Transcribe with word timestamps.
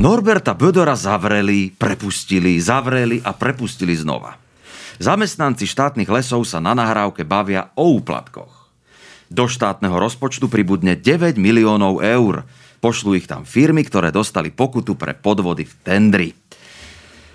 Norberta 0.00 0.56
Bödora 0.56 0.96
zavreli, 0.96 1.68
prepustili, 1.68 2.56
zavreli 2.56 3.20
a 3.20 3.36
prepustili 3.36 3.92
znova. 3.92 4.40
Zamestnanci 4.96 5.68
štátnych 5.68 6.08
lesov 6.08 6.48
sa 6.48 6.64
na 6.64 6.72
nahrávke 6.72 7.28
bavia 7.28 7.68
o 7.76 8.00
úplatkoch. 8.00 8.72
Do 9.28 9.44
štátneho 9.44 9.92
rozpočtu 9.96 10.48
pribudne 10.48 10.96
9 10.96 11.36
miliónov 11.36 12.00
eur. 12.00 12.48
Pošlú 12.80 13.20
ich 13.20 13.28
tam 13.28 13.44
firmy, 13.44 13.84
ktoré 13.84 14.08
dostali 14.08 14.48
pokutu 14.48 14.96
pre 14.96 15.12
podvody 15.12 15.68
v 15.68 15.74
tendri. 15.84 16.28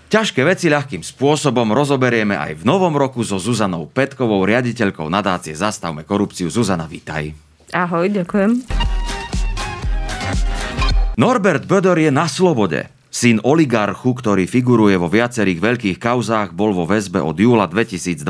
Ťažké 0.08 0.42
veci 0.42 0.72
ľahkým 0.72 1.06
spôsobom 1.06 1.70
rozoberieme 1.76 2.40
aj 2.40 2.64
v 2.64 2.68
novom 2.68 2.96
roku 2.98 3.22
so 3.22 3.38
Zuzanou 3.38 3.86
Petkovou, 3.86 4.42
riaditeľkou 4.48 5.06
nadácie 5.12 5.54
Zastavme 5.54 6.08
korupciu. 6.08 6.50
Zuzana, 6.50 6.90
vítaj. 6.90 7.38
Ahoj, 7.76 8.08
ďakujem. 8.10 9.07
Norbert 11.18 11.66
Böder 11.66 11.98
je 11.98 12.14
na 12.14 12.30
slobode. 12.30 12.94
Syn 13.10 13.42
oligarchu, 13.42 14.14
ktorý 14.14 14.46
figuruje 14.46 15.02
vo 15.02 15.10
viacerých 15.10 15.58
veľkých 15.58 15.98
kauzách, 15.98 16.54
bol 16.54 16.78
vo 16.78 16.86
väzbe 16.86 17.26
od 17.26 17.34
júla 17.34 17.66
2020. 17.66 18.22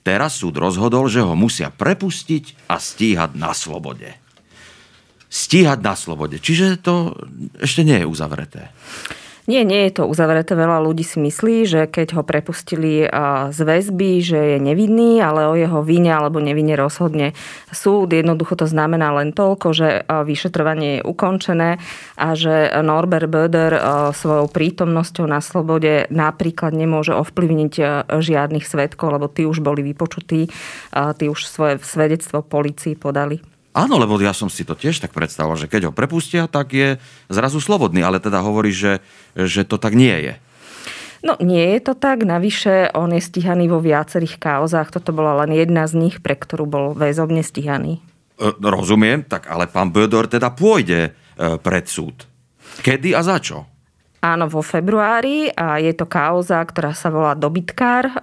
Teraz 0.00 0.40
súd 0.40 0.56
rozhodol, 0.56 1.12
že 1.12 1.20
ho 1.20 1.36
musia 1.36 1.68
prepustiť 1.68 2.72
a 2.72 2.80
stíhať 2.80 3.36
na 3.36 3.52
slobode. 3.52 4.16
Stíhať 5.28 5.84
na 5.84 5.92
slobode. 5.92 6.40
Čiže 6.40 6.80
to 6.80 7.20
ešte 7.60 7.84
nie 7.84 8.00
je 8.00 8.08
uzavreté. 8.08 8.72
Nie, 9.50 9.66
nie 9.66 9.90
je 9.90 9.98
to 9.98 10.06
uzavreté. 10.06 10.54
Veľa 10.54 10.78
ľudí 10.78 11.02
si 11.02 11.18
myslí, 11.18 11.66
že 11.66 11.80
keď 11.90 12.14
ho 12.14 12.22
prepustili 12.22 13.02
z 13.50 13.58
väzby, 13.58 14.22
že 14.22 14.38
je 14.54 14.58
nevinný, 14.62 15.18
ale 15.18 15.50
o 15.50 15.58
jeho 15.58 15.82
vine 15.82 16.14
alebo 16.14 16.38
nevine 16.38 16.78
rozhodne 16.78 17.34
súd. 17.74 18.14
Jednoducho 18.14 18.54
to 18.54 18.70
znamená 18.70 19.10
len 19.10 19.34
toľko, 19.34 19.74
že 19.74 20.06
vyšetrovanie 20.06 21.02
je 21.02 21.02
ukončené 21.02 21.82
a 22.14 22.28
že 22.38 22.70
Norbert 22.78 23.26
Böder 23.26 23.74
svojou 24.14 24.46
prítomnosťou 24.46 25.26
na 25.26 25.42
slobode 25.42 26.06
napríklad 26.14 26.70
nemôže 26.70 27.10
ovplyvniť 27.18 28.06
žiadnych 28.06 28.62
svetkov, 28.62 29.18
lebo 29.18 29.26
tí 29.26 29.50
už 29.50 29.66
boli 29.66 29.82
vypočutí, 29.82 30.46
tí 30.94 31.24
už 31.26 31.42
svoje 31.42 31.82
svedectvo 31.82 32.46
policii 32.46 32.94
podali. 32.94 33.49
Áno, 33.70 34.02
lebo 34.02 34.18
ja 34.18 34.34
som 34.34 34.50
si 34.50 34.66
to 34.66 34.74
tiež 34.74 34.98
tak 34.98 35.14
predstavoval, 35.14 35.54
že 35.54 35.70
keď 35.70 35.90
ho 35.90 35.92
prepustia, 35.94 36.50
tak 36.50 36.74
je 36.74 36.98
zrazu 37.30 37.62
slobodný, 37.62 38.02
ale 38.02 38.18
teda 38.18 38.42
hovorí, 38.42 38.74
že, 38.74 38.98
že 39.38 39.62
to 39.62 39.78
tak 39.78 39.94
nie 39.94 40.14
je. 40.26 40.34
No 41.20 41.36
nie 41.38 41.76
je 41.76 41.80
to 41.84 41.94
tak, 41.94 42.24
navyše 42.24 42.90
on 42.96 43.12
je 43.12 43.22
stíhaný 43.22 43.68
vo 43.68 43.78
viacerých 43.78 44.40
kauzách, 44.40 44.90
toto 44.90 45.12
bola 45.12 45.44
len 45.44 45.52
jedna 45.52 45.84
z 45.84 46.00
nich, 46.00 46.16
pre 46.18 46.34
ktorú 46.34 46.64
bol 46.64 46.86
väzobne 46.96 47.44
stíhaný. 47.44 48.00
E, 48.40 48.48
rozumiem, 48.58 49.22
tak 49.22 49.46
ale 49.46 49.68
pán 49.68 49.92
Bödor 49.92 50.26
teda 50.26 50.50
pôjde 50.50 51.12
e, 51.12 51.60
pred 51.60 51.84
súd. 51.84 52.24
Kedy 52.80 53.12
a 53.12 53.20
za 53.20 53.36
čo? 53.36 53.68
Áno, 54.20 54.52
vo 54.52 54.60
februári 54.60 55.48
a 55.48 55.80
je 55.80 55.96
to 55.96 56.04
kauza, 56.04 56.60
ktorá 56.60 56.92
sa 56.92 57.08
volá 57.08 57.32
dobytkár. 57.32 58.20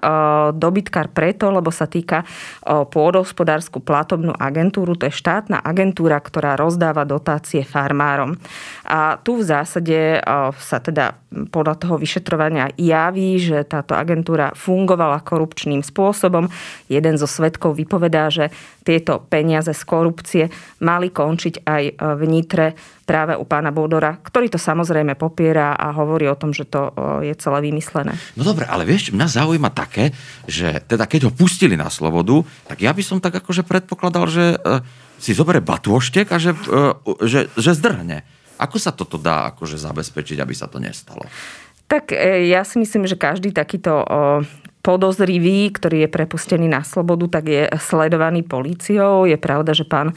Dobytkár 0.53 1.09
preto, 1.09 1.49
lebo 1.49 1.73
sa 1.73 1.89
týka 1.89 2.21
pôdohospodárskú 2.61 3.81
platobnú 3.81 4.29
agentúru. 4.37 4.93
To 4.93 5.09
je 5.09 5.17
štátna 5.17 5.57
agentúra, 5.65 6.21
ktorá 6.21 6.53
rozdáva 6.53 7.01
dotácie 7.01 7.65
farmárom. 7.65 8.37
A 8.85 9.17
tu 9.25 9.41
v 9.41 9.49
zásade 9.49 10.21
sa 10.61 10.77
teda 10.77 11.17
podľa 11.49 11.75
toho 11.81 11.97
vyšetrovania 11.97 12.69
javí, 12.77 13.41
že 13.41 13.65
táto 13.65 13.97
agentúra 13.97 14.53
fungovala 14.53 15.25
korupčným 15.25 15.81
spôsobom. 15.81 16.45
Jeden 16.93 17.17
zo 17.17 17.25
svetkov 17.25 17.73
vypovedá, 17.73 18.29
že 18.29 18.53
tieto 18.87 19.27
peniaze 19.27 19.75
z 19.75 19.83
korupcie 19.83 20.47
mali 20.79 21.11
končiť 21.11 21.67
aj 21.67 21.83
v 21.99 22.21
Nitre 22.23 22.71
práve 23.03 23.35
u 23.35 23.43
pána 23.43 23.75
Bodora, 23.75 24.15
ktorý 24.19 24.47
to 24.47 24.59
samozrejme 24.59 25.19
popiera 25.19 25.75
a 25.75 25.91
hovorí 25.91 26.27
o 26.27 26.35
tom, 26.35 26.55
že 26.55 26.67
to 26.67 26.91
je 27.23 27.31
celé 27.35 27.67
vymyslené. 27.67 28.15
No 28.39 28.47
dobre, 28.47 28.63
ale 28.63 28.87
vieš, 28.87 29.15
mňa 29.15 29.27
zaujíma 29.27 29.71
také, 29.71 30.11
že 30.47 30.79
teda 30.83 31.07
keď 31.07 31.27
ho 31.27 31.31
pustili 31.31 31.79
na 31.79 31.91
slobodu, 31.91 32.43
tak 32.67 32.83
ja 32.83 32.91
by 32.91 33.03
som 33.03 33.23
tak 33.23 33.39
akože 33.39 33.63
predpokladal, 33.63 34.27
že 34.27 34.55
e, 34.55 34.83
si 35.19 35.31
zoberie 35.31 35.63
batôštek 35.63 36.31
a 36.31 36.37
že, 36.39 36.51
e, 36.51 36.79
že, 37.23 37.47
že 37.55 37.71
zdrhne. 37.75 38.27
Ako 38.59 38.75
sa 38.75 38.91
toto 38.91 39.15
dá 39.15 39.47
akože 39.55 39.79
zabezpečiť, 39.79 40.37
aby 40.43 40.53
sa 40.55 40.67
to 40.67 40.79
nestalo? 40.83 41.23
Tak 41.87 42.11
e, 42.11 42.51
ja 42.51 42.67
si 42.67 42.75
myslím, 42.79 43.07
že 43.07 43.15
každý 43.15 43.55
takýto 43.55 44.03
podozrivý, 44.87 45.67
ktorý 45.75 46.07
je 46.07 46.09
prepustený 46.15 46.71
na 46.71 46.79
slobodu, 46.79 47.27
tak 47.27 47.51
je 47.51 47.67
sledovaný 47.75 48.47
políciou. 48.47 49.27
Je 49.27 49.35
pravda, 49.35 49.75
že 49.75 49.83
pán 49.83 50.15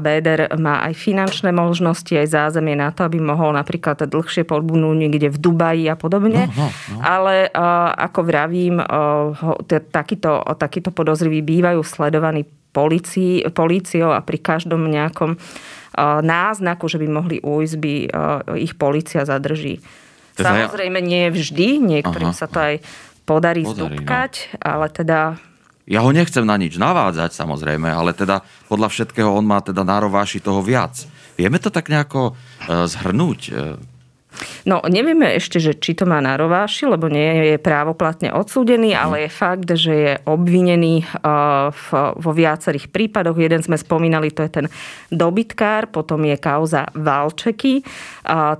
Béder 0.00 0.48
má 0.56 0.80
aj 0.88 0.96
finančné 0.96 1.52
možnosti, 1.52 2.08
aj 2.08 2.32
zázemie 2.32 2.80
na 2.80 2.96
to, 2.96 3.04
aby 3.04 3.20
mohol 3.20 3.52
napríklad 3.52 4.08
dlhšie 4.08 4.48
podbudnúť 4.48 4.96
niekde 4.96 5.28
v 5.28 5.36
Dubaji 5.36 5.84
a 5.92 6.00
podobne. 6.00 6.48
No, 6.48 6.64
no, 6.64 6.66
no. 6.96 6.98
Ale 7.04 7.52
ako 8.00 8.24
vravím, 8.24 8.80
takýto, 9.68 10.48
takýto 10.56 10.96
podozriví 10.96 11.44
bývajú 11.44 11.84
sledovaní 11.84 12.48
polícii, 12.72 13.44
políciou 13.52 14.16
a 14.16 14.24
pri 14.24 14.40
každom 14.40 14.88
nejakom 14.88 15.36
náznaku, 16.24 16.88
že 16.88 16.96
by 16.96 17.06
mohli 17.10 17.36
ujsť, 17.44 17.76
by 17.76 17.94
ich 18.56 18.72
policia 18.80 19.28
zadrží. 19.28 19.84
Samozrejme 20.40 21.04
nie 21.04 21.28
vždy, 21.28 21.84
niektorým 21.84 22.32
Aha. 22.32 22.38
sa 22.38 22.48
to 22.48 22.56
aj 22.64 22.80
podarí, 23.24 23.62
podarí 23.62 23.98
zdúbkať, 23.98 24.32
no. 24.54 24.62
ale 24.62 24.86
teda... 24.92 25.18
Ja 25.90 26.06
ho 26.06 26.10
nechcem 26.14 26.46
na 26.46 26.54
nič 26.54 26.78
navádzať 26.78 27.34
samozrejme, 27.34 27.90
ale 27.90 28.14
teda 28.14 28.46
podľa 28.70 28.88
všetkého 28.94 29.30
on 29.30 29.42
má 29.42 29.58
teda 29.58 29.82
nárováši 29.82 30.38
toho 30.38 30.62
viac. 30.62 31.02
Vieme 31.34 31.58
to 31.58 31.72
tak 31.74 31.90
nejako 31.90 32.32
uh, 32.32 32.86
zhrnúť? 32.86 33.40
No, 34.64 34.84
nevieme 34.86 35.36
ešte, 35.36 35.58
že 35.58 35.76
či 35.76 35.96
to 35.96 36.06
má 36.06 36.20
na 36.22 36.36
rováši, 36.36 36.86
lebo 36.86 37.10
nie 37.10 37.54
je 37.54 37.56
právoplatne 37.58 38.30
odsúdený, 38.30 38.94
mhm. 38.94 39.00
ale 39.00 39.16
je 39.26 39.30
fakt, 39.30 39.68
že 39.74 39.92
je 39.92 40.12
obvinený 40.28 41.04
vo 42.16 42.32
viacerých 42.32 42.88
prípadoch. 42.92 43.36
Jeden 43.36 43.60
sme 43.64 43.76
spomínali, 43.76 44.30
to 44.30 44.44
je 44.46 44.52
ten 44.62 44.66
dobytkár, 45.10 45.90
potom 45.90 46.22
je 46.24 46.36
kauza 46.38 46.86
Valčeky. 46.94 47.82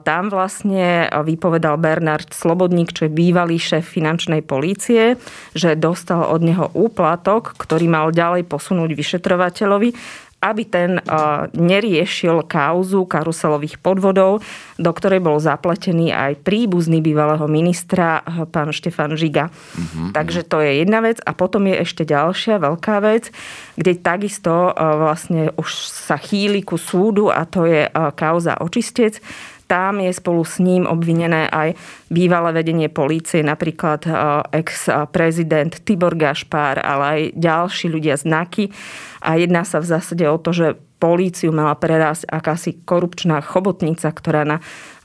Tam 0.03 0.25
vlastne 0.29 1.07
vypovedal 1.11 1.79
Bernard 1.79 2.33
Slobodník, 2.35 2.93
čo 2.97 3.07
je 3.07 3.13
bývalý 3.13 3.61
šéf 3.61 3.87
finančnej 3.87 4.43
polície, 4.43 5.17
že 5.55 5.79
dostal 5.79 6.27
od 6.27 6.43
neho 6.43 6.67
úplatok, 6.75 7.55
ktorý 7.57 7.87
mal 7.87 8.11
ďalej 8.11 8.49
posunúť 8.49 8.91
vyšetrovateľovi 8.97 9.93
aby 10.41 10.63
ten 10.65 11.05
neriešil 11.53 12.49
kauzu 12.49 13.05
karuselových 13.05 13.77
podvodov, 13.77 14.41
do 14.81 14.91
ktorej 14.91 15.21
bol 15.21 15.37
zapletený 15.37 16.17
aj 16.17 16.41
príbuzný 16.41 17.05
bývalého 17.05 17.45
ministra, 17.45 18.25
pán 18.49 18.73
Štefan 18.73 19.21
Žiga. 19.21 19.53
Mm-hmm. 19.53 20.17
Takže 20.17 20.41
to 20.49 20.65
je 20.65 20.81
jedna 20.81 21.05
vec. 21.05 21.21
A 21.21 21.37
potom 21.37 21.69
je 21.69 21.85
ešte 21.85 22.09
ďalšia 22.09 22.57
veľká 22.57 23.05
vec, 23.05 23.29
kde 23.77 24.01
takisto 24.01 24.73
vlastne 24.73 25.53
už 25.61 25.69
sa 25.89 26.17
chýli 26.17 26.65
ku 26.65 26.81
súdu 26.81 27.29
a 27.29 27.45
to 27.45 27.69
je 27.69 27.85
kauza 28.17 28.57
očistec 28.65 29.21
tam 29.71 30.03
je 30.03 30.11
spolu 30.11 30.43
s 30.43 30.59
ním 30.59 30.83
obvinené 30.83 31.47
aj 31.47 31.79
bývalé 32.11 32.51
vedenie 32.51 32.91
polície, 32.91 33.39
napríklad 33.39 34.03
ex-prezident 34.51 35.71
Tibor 35.87 36.19
Gašpár, 36.19 36.83
ale 36.83 37.05
aj 37.07 37.21
ďalší 37.39 37.87
ľudia 37.87 38.19
znaky. 38.19 38.75
A 39.23 39.39
jedná 39.39 39.63
sa 39.63 39.79
v 39.79 39.87
zásade 39.95 40.27
o 40.27 40.43
to, 40.43 40.51
že 40.51 40.75
políciu 40.99 41.55
mala 41.55 41.79
prerásť 41.79 42.27
akási 42.27 42.83
korupčná 42.83 43.39
chobotnica, 43.47 44.11
ktorá 44.11 44.43
na 44.43 44.59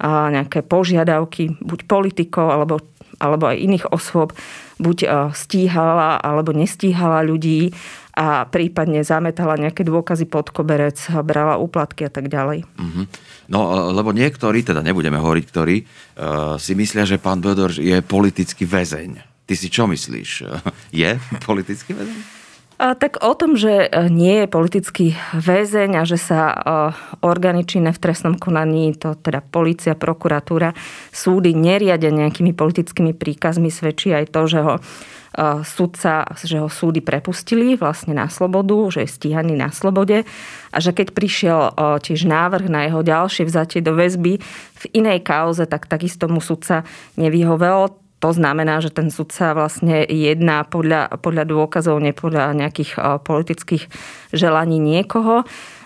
nejaké 0.03 0.65
požiadavky 0.65 1.61
buď 1.61 1.79
politikov 1.85 2.49
alebo, 2.49 2.81
alebo 3.21 3.53
aj 3.53 3.61
iných 3.61 3.85
osôb 3.93 4.33
buď 4.75 5.29
stíhala 5.31 6.19
alebo 6.19 6.51
nestíhala 6.51 7.23
ľudí 7.23 7.71
a 8.15 8.47
prípadne 8.47 9.03
zametala 9.03 9.59
nejaké 9.59 9.83
dôkazy 9.83 10.31
pod 10.31 10.55
koberec, 10.55 10.95
brala 11.21 11.59
úplatky 11.59 12.07
a 12.07 12.11
tak 12.11 12.31
ďalej. 12.31 12.63
Mm-hmm. 12.63 13.05
No, 13.51 13.91
lebo 13.91 14.15
niektorí, 14.15 14.63
teda 14.63 14.79
nebudeme 14.79 15.19
hovoriť 15.19 15.45
ktorí, 15.51 15.75
uh, 15.83 16.55
si 16.55 16.73
myslia, 16.79 17.03
že 17.03 17.19
pán 17.19 17.43
Dodor 17.43 17.75
je 17.75 17.99
politický 17.99 18.63
väzeň. 18.63 19.19
Ty 19.45 19.53
si 19.53 19.67
čo 19.69 19.85
myslíš? 19.85 20.29
Je 21.05 21.21
politický 21.45 21.93
väzeň? 21.93 22.34
Tak 22.75 23.23
o 23.23 23.31
tom, 23.39 23.55
že 23.55 23.87
e, 23.87 24.11
nie 24.11 24.43
je 24.43 24.47
politický 24.51 25.15
väzeň 25.31 25.95
a 25.95 26.03
že 26.03 26.19
sa 26.19 26.51
e, 26.51 26.55
orgány 27.23 27.63
činné 27.63 27.95
v 27.95 28.03
trestnom 28.03 28.35
konaní, 28.35 28.91
to 28.99 29.15
teda 29.15 29.39
policia, 29.39 29.95
prokuratúra, 29.95 30.75
súdy 31.07 31.55
neriadia 31.55 32.11
nejakými 32.11 32.51
politickými 32.51 33.15
príkazmi, 33.15 33.71
svedčí 33.71 34.11
aj 34.11 34.27
to, 34.27 34.41
že 34.51 34.59
ho 34.59 34.75
e, 34.75 34.81
sudca, 35.63 36.27
že 36.35 36.59
ho 36.59 36.67
súdy 36.67 36.99
prepustili 36.99 37.79
vlastne 37.79 38.11
na 38.11 38.27
slobodu, 38.27 38.75
že 38.91 39.07
je 39.07 39.15
stíhaný 39.23 39.55
na 39.55 39.71
slobode 39.71 40.27
a 40.75 40.77
že 40.83 40.91
keď 40.91 41.15
prišiel 41.15 41.59
tiež 42.03 42.27
návrh 42.27 42.67
na 42.67 42.91
jeho 42.91 42.99
ďalšie 43.07 43.47
vzatie 43.47 43.79
do 43.79 43.95
väzby 43.95 44.43
v 44.75 44.83
inej 44.91 45.23
kauze, 45.23 45.63
tak 45.63 45.87
takisto 45.87 46.27
mu 46.27 46.43
sudca 46.43 46.83
nevyhovel 47.15 48.03
to 48.19 48.29
znamená, 48.31 48.79
že 48.79 48.89
ten 48.89 49.11
sudca 49.11 49.53
vlastne 49.53 50.01
jedná 50.07 50.63
podľa, 50.63 51.19
podľa 51.19 51.45
dôkazov, 51.45 51.99
nie 52.01 52.15
podľa 52.15 52.55
nejakých 52.55 53.21
politických 53.21 53.85
želaní 54.33 54.79
niekoho. 54.81 55.43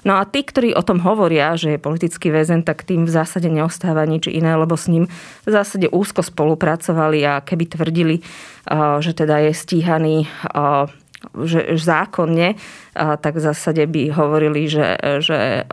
No 0.07 0.15
a 0.15 0.23
tí, 0.23 0.47
ktorí 0.47 0.71
o 0.71 0.85
tom 0.85 1.03
hovoria, 1.03 1.59
že 1.59 1.75
je 1.75 1.83
politický 1.83 2.31
väzen, 2.31 2.63
tak 2.63 2.87
tým 2.87 3.03
v 3.03 3.11
zásade 3.11 3.51
neostáva 3.51 4.07
nič 4.07 4.31
iné, 4.31 4.55
lebo 4.55 4.79
s 4.79 4.87
ním 4.87 5.11
v 5.43 5.49
zásade 5.51 5.91
úzko 5.91 6.23
spolupracovali 6.23 7.27
a 7.27 7.43
keby 7.43 7.65
tvrdili, 7.75 8.23
že 9.03 9.11
teda 9.11 9.43
je 9.49 9.51
stíhaný 9.51 10.23
že 11.35 11.75
zákonne, 11.75 12.55
tak 12.95 13.35
v 13.35 13.43
zásade 13.43 13.83
by 13.83 14.15
hovorili, 14.15 14.71
že, 14.71 14.95
že 15.19 15.67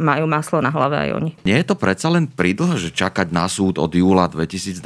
majú 0.00 0.24
maslo 0.24 0.64
na 0.64 0.72
hlave 0.72 0.96
aj 0.96 1.10
oni. 1.12 1.30
Nie 1.44 1.60
je 1.60 1.68
to 1.68 1.76
predsa 1.76 2.08
len 2.08 2.24
pridlho, 2.24 2.80
že 2.80 2.96
čakať 2.96 3.28
na 3.28 3.44
súd 3.44 3.76
od 3.76 3.92
júla 3.92 4.24
2020? 4.32 4.80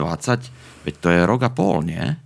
Veď 0.85 0.95
to 1.01 1.09
je 1.13 1.21
rok 1.29 1.41
a 1.45 1.51
pol, 1.53 1.85
nie? 1.85 2.17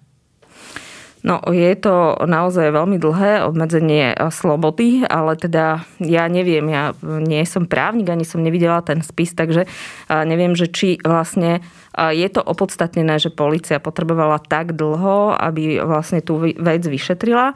No, 1.25 1.41
je 1.49 1.73
to 1.81 2.21
naozaj 2.29 2.69
veľmi 2.69 3.01
dlhé 3.01 3.49
obmedzenie 3.49 4.13
eh, 4.13 4.29
slobody, 4.29 5.09
ale 5.09 5.41
teda 5.41 5.81
ja 5.97 6.29
neviem, 6.29 6.69
ja 6.69 6.93
nie 7.01 7.41
som 7.49 7.65
právnik, 7.65 8.13
ani 8.13 8.29
som 8.29 8.45
nevidela 8.45 8.85
ten 8.85 9.01
spis, 9.01 9.33
takže 9.33 9.65
eh, 9.65 10.25
neviem, 10.29 10.53
že 10.53 10.69
či 10.69 11.01
vlastne 11.01 11.65
je 11.95 12.29
to 12.31 12.43
opodstatnené, 12.43 13.23
že 13.23 13.31
policia 13.31 13.79
potrebovala 13.79 14.43
tak 14.43 14.75
dlho, 14.75 15.39
aby 15.39 15.79
vlastne 15.79 16.19
tú 16.19 16.43
vec 16.43 16.83
vyšetrila. 16.83 17.55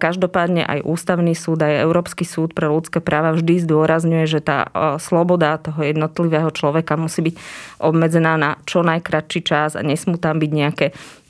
Každopádne 0.00 0.64
aj 0.64 0.88
Ústavný 0.88 1.36
súd, 1.36 1.60
aj 1.60 1.84
Európsky 1.84 2.24
súd 2.24 2.56
pre 2.56 2.66
ľudské 2.66 3.04
práva 3.04 3.36
vždy 3.36 3.68
zdôrazňuje, 3.68 4.24
že 4.24 4.40
tá 4.40 4.72
sloboda 4.96 5.60
toho 5.60 5.84
jednotlivého 5.84 6.48
človeka 6.48 6.96
musí 6.96 7.20
byť 7.28 7.34
obmedzená 7.84 8.40
na 8.40 8.56
čo 8.64 8.80
najkratší 8.80 9.40
čas 9.44 9.76
a 9.76 9.84
nesmú 9.84 10.16
tam 10.16 10.40
byť 10.40 10.50
nejaké 10.50 10.86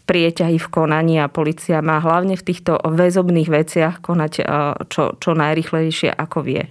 prieťahy 0.09 0.57
v 0.57 0.69
konaní 0.73 1.21
a 1.21 1.29
policia 1.29 1.85
má 1.85 2.01
hlavne 2.01 2.33
v 2.39 2.47
týchto 2.47 2.81
väzobných 2.81 3.53
veciach 3.53 4.01
konať 4.01 4.33
čo, 4.89 5.21
čo 5.21 5.31
najrychlejšie, 5.37 6.09
ako 6.15 6.39
vie. 6.41 6.65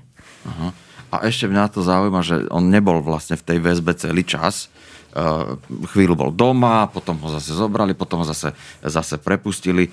Aha. 0.48 0.74
A 1.08 1.24
ešte 1.24 1.48
mňa 1.48 1.72
to 1.72 1.86
zaujíma, 1.86 2.20
že 2.20 2.52
on 2.52 2.68
nebol 2.68 3.00
vlastne 3.00 3.40
v 3.40 3.46
tej 3.46 3.58
väzbe 3.64 3.96
celý 3.96 4.28
čas. 4.28 4.68
E, 5.18 5.58
chvíľu 5.90 6.14
bol 6.14 6.30
doma, 6.30 6.86
potom 6.94 7.18
ho 7.18 7.34
zase 7.34 7.58
zobrali, 7.58 7.98
potom 7.98 8.22
ho 8.22 8.28
zase, 8.30 8.54
zase 8.86 9.18
prepustili. 9.18 9.90
E, 9.90 9.92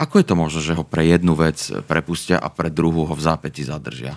ako 0.00 0.24
je 0.24 0.26
to 0.26 0.34
možné, 0.34 0.60
že 0.64 0.76
ho 0.80 0.88
pre 0.88 1.04
jednu 1.04 1.36
vec 1.36 1.60
prepustia 1.84 2.40
a 2.40 2.48
pre 2.48 2.72
druhú 2.72 3.04
ho 3.04 3.12
v 3.12 3.20
zápäti 3.20 3.60
zadržia? 3.60 4.16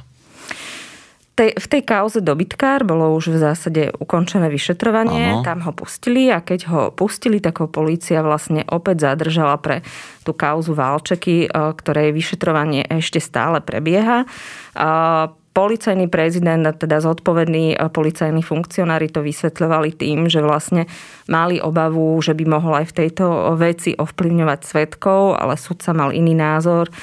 tej, 1.35 1.51
v 1.59 1.67
tej 1.67 1.81
kauze 1.83 2.23
dobytkár 2.23 2.87
bolo 2.87 3.11
už 3.11 3.35
v 3.35 3.37
zásade 3.43 3.83
ukončené 3.99 4.47
vyšetrovanie, 4.47 5.35
ano. 5.35 5.43
tam 5.43 5.59
ho 5.67 5.75
pustili 5.75 6.31
a 6.31 6.39
keď 6.39 6.59
ho 6.71 6.81
pustili, 6.95 7.43
tak 7.43 7.59
ho 7.59 7.67
polícia 7.67 8.23
vlastne 8.23 8.63
opäť 8.71 9.11
zadržala 9.11 9.59
pre 9.59 9.83
tú 10.23 10.31
kauzu 10.31 10.71
Valčeky, 10.71 11.45
e, 11.45 11.47
ktorej 11.51 12.15
vyšetrovanie 12.15 12.87
ešte 12.87 13.19
stále 13.19 13.59
prebieha 13.59 14.23
policajný 15.55 16.11
prezident, 16.11 16.67
teda 16.75 16.99
zodpovední 16.99 17.79
e, 17.79 17.87
policajní 17.87 18.43
funkcionári 18.43 19.07
to 19.07 19.23
vysvetľovali 19.23 19.95
tým, 19.95 20.27
že 20.27 20.43
vlastne 20.43 20.83
mali 21.31 21.63
obavu, 21.63 22.19
že 22.19 22.35
by 22.35 22.43
mohol 22.43 22.83
aj 22.83 22.91
v 22.91 22.97
tejto 22.99 23.55
veci 23.55 23.95
ovplyvňovať 23.95 24.59
svetkov, 24.67 25.39
ale 25.39 25.55
sudca 25.55 25.95
mal 25.95 26.11
iný 26.11 26.35
názor, 26.35 26.91
e, 26.91 26.93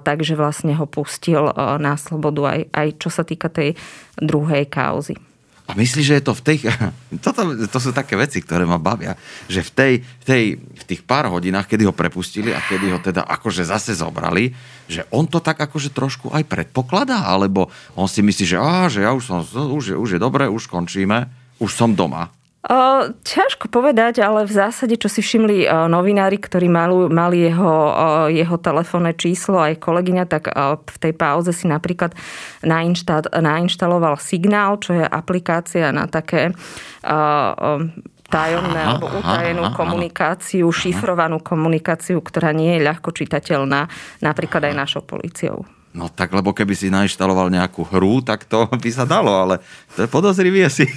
takže 0.00 0.32
vlastne 0.32 0.72
ho 0.72 0.88
pustil 0.88 1.52
e, 1.52 1.54
na 1.76 2.00
slobodu 2.00 2.56
aj, 2.56 2.60
aj 2.72 2.88
čo 2.96 3.12
sa 3.12 3.28
týka 3.28 3.52
tej 3.52 3.76
druhej 4.16 4.72
kauzy. 4.72 5.31
A 5.72 5.80
myslíš, 5.80 6.04
že 6.04 6.16
je 6.20 6.24
to 6.28 6.36
v 6.36 6.42
tej... 6.44 6.56
Toto, 7.24 7.56
to 7.56 7.78
sú 7.80 7.96
také 7.96 8.12
veci, 8.20 8.44
ktoré 8.44 8.68
ma 8.68 8.76
bavia. 8.76 9.16
Že 9.48 9.60
v, 9.64 9.70
tej, 9.72 9.92
v, 10.04 10.24
tej, 10.28 10.44
v 10.60 10.82
tých 10.84 11.00
pár 11.00 11.32
hodinách, 11.32 11.64
kedy 11.64 11.88
ho 11.88 11.96
prepustili 11.96 12.52
a 12.52 12.60
kedy 12.60 12.92
ho 12.92 13.00
teda 13.00 13.24
akože 13.24 13.64
zase 13.64 13.96
zobrali, 13.96 14.52
že 14.84 15.08
on 15.08 15.24
to 15.24 15.40
tak 15.40 15.56
akože 15.56 15.96
trošku 15.96 16.28
aj 16.28 16.44
predpokladá, 16.44 17.24
alebo 17.24 17.72
on 17.96 18.04
si 18.04 18.20
myslí, 18.20 18.44
že, 18.44 18.58
á, 18.60 18.92
že 18.92 19.00
ja 19.00 19.16
už, 19.16 19.24
som, 19.24 19.40
už, 19.48 19.84
je, 19.92 19.96
už 19.96 20.08
je 20.16 20.20
dobre, 20.20 20.44
už 20.44 20.68
končíme, 20.68 21.32
už 21.56 21.72
som 21.72 21.96
doma. 21.96 22.28
O, 22.62 23.10
ťažko 23.26 23.66
povedať, 23.66 24.22
ale 24.22 24.46
v 24.46 24.54
zásade, 24.54 24.94
čo 24.94 25.10
si 25.10 25.18
všimli 25.18 25.66
o, 25.66 25.90
novinári, 25.90 26.38
ktorí 26.38 26.70
mali, 26.70 27.10
mali 27.10 27.50
jeho, 27.50 27.66
o, 27.66 28.06
jeho 28.30 28.54
telefónne 28.62 29.18
číslo, 29.18 29.58
aj 29.58 29.82
kolegyňa, 29.82 30.24
tak 30.30 30.46
v 30.86 30.96
tej 31.02 31.10
pauze 31.10 31.50
si 31.50 31.66
napríklad 31.66 32.14
nainštal, 32.62 33.26
nainštaloval 33.34 34.14
Signál, 34.22 34.78
čo 34.78 34.94
je 34.94 35.02
aplikácia 35.02 35.90
na 35.90 36.06
také 36.06 36.54
o, 37.02 37.90
tajomné 38.32 38.80
aha, 38.80 38.90
alebo 38.96 39.06
utajenú 39.12 39.62
aha, 39.68 39.76
komunikáciu, 39.76 40.66
aha. 40.70 40.78
šifrovanú 40.80 41.44
komunikáciu, 41.44 42.22
ktorá 42.24 42.56
nie 42.56 42.80
je 42.80 42.86
ľahko 42.88 43.12
čitateľná 43.12 43.90
napríklad 44.24 44.72
aj 44.72 44.74
našou 44.78 45.02
policiou. 45.04 45.68
No 45.92 46.08
tak, 46.08 46.32
lebo 46.32 46.56
keby 46.56 46.72
si 46.72 46.88
nainštaloval 46.88 47.52
nejakú 47.52 47.84
hru, 47.84 48.24
tak 48.24 48.48
to 48.48 48.64
by 48.82 48.90
sa 48.94 49.04
dalo, 49.04 49.34
ale 49.34 49.60
to 49.92 50.06
je 50.06 50.08
podozrivé 50.08 50.64
si. 50.72 50.88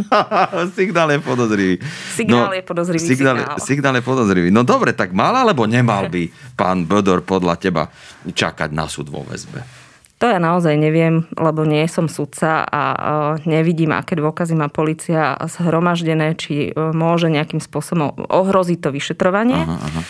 signál 0.78 1.08
je 1.12 1.20
podozrivý. 1.20 1.74
Signál 2.16 2.48
no, 2.48 2.56
je 2.56 2.62
podozrivý 2.64 3.04
signál. 3.04 3.36
Signál. 3.36 3.58
signál 3.60 3.94
je 4.00 4.04
podozrivý. 4.04 4.48
No 4.48 4.64
dobre, 4.64 4.96
tak 4.96 5.12
mal 5.12 5.36
alebo 5.36 5.68
nemal 5.68 6.08
by 6.08 6.28
pán 6.56 6.88
Bodor 6.88 7.20
podľa 7.24 7.54
teba 7.60 7.82
čakať 8.24 8.70
na 8.72 8.88
súd 8.88 9.12
vo 9.12 9.24
väzbe? 9.24 9.82
To 10.22 10.30
ja 10.30 10.38
naozaj 10.38 10.78
neviem, 10.78 11.26
lebo 11.34 11.66
nie 11.66 11.82
som 11.90 12.06
sudca 12.06 12.62
a 12.62 12.82
nevidím, 13.42 13.90
aké 13.90 14.14
dôkazy 14.14 14.54
má 14.54 14.70
policia 14.70 15.34
zhromaždené, 15.34 16.38
či 16.38 16.70
e, 16.70 16.94
môže 16.94 17.26
nejakým 17.26 17.58
spôsobom 17.58 18.30
ohroziť 18.30 18.78
to 18.86 18.94
vyšetrovanie. 18.94 19.58
Aha, 19.58 19.76
aha. 19.82 20.00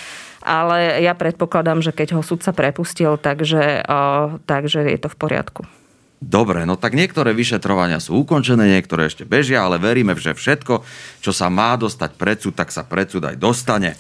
Ale 0.45 1.01
ja 1.01 1.17
predpokladám, 1.17 1.81
že 1.81 1.97
keď 1.97 2.21
ho 2.21 2.23
sudca 2.23 2.53
prepustil, 2.53 3.17
takže, 3.17 3.81
e, 3.81 3.97
takže 4.45 4.85
je 4.85 4.99
to 5.01 5.09
v 5.09 5.17
poriadku. 5.17 5.65
Dobre, 6.23 6.63
no 6.63 6.79
tak 6.79 6.95
niektoré 6.95 7.35
vyšetrovania 7.35 7.99
sú 7.99 8.23
ukončené, 8.23 8.79
niektoré 8.79 9.11
ešte 9.11 9.27
bežia, 9.27 9.67
ale 9.67 9.83
veríme, 9.83 10.15
že 10.15 10.39
všetko, 10.39 10.87
čo 11.19 11.35
sa 11.35 11.51
má 11.51 11.75
dostať 11.75 12.11
pred 12.15 12.39
súd, 12.39 12.55
tak 12.55 12.71
sa 12.71 12.87
pred 12.87 13.11
súd 13.11 13.27
aj 13.27 13.37
dostane. 13.43 13.99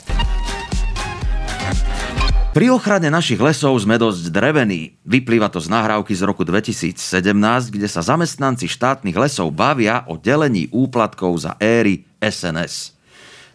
Pri 2.55 2.69
ochrane 2.71 3.11
našich 3.11 3.43
lesov 3.43 3.75
sme 3.81 3.99
dosť 3.99 4.31
drevení. 4.31 4.95
Vyplýva 5.03 5.51
to 5.51 5.59
z 5.59 5.67
nahrávky 5.73 6.15
z 6.15 6.23
roku 6.23 6.47
2017, 6.47 6.95
kde 7.75 7.89
sa 7.91 8.07
zamestnanci 8.07 8.71
štátnych 8.71 9.17
lesov 9.19 9.51
bavia 9.51 10.07
o 10.07 10.15
delení 10.15 10.71
úplatkov 10.71 11.43
za 11.43 11.59
éry 11.59 12.07
SNS. 12.23 12.95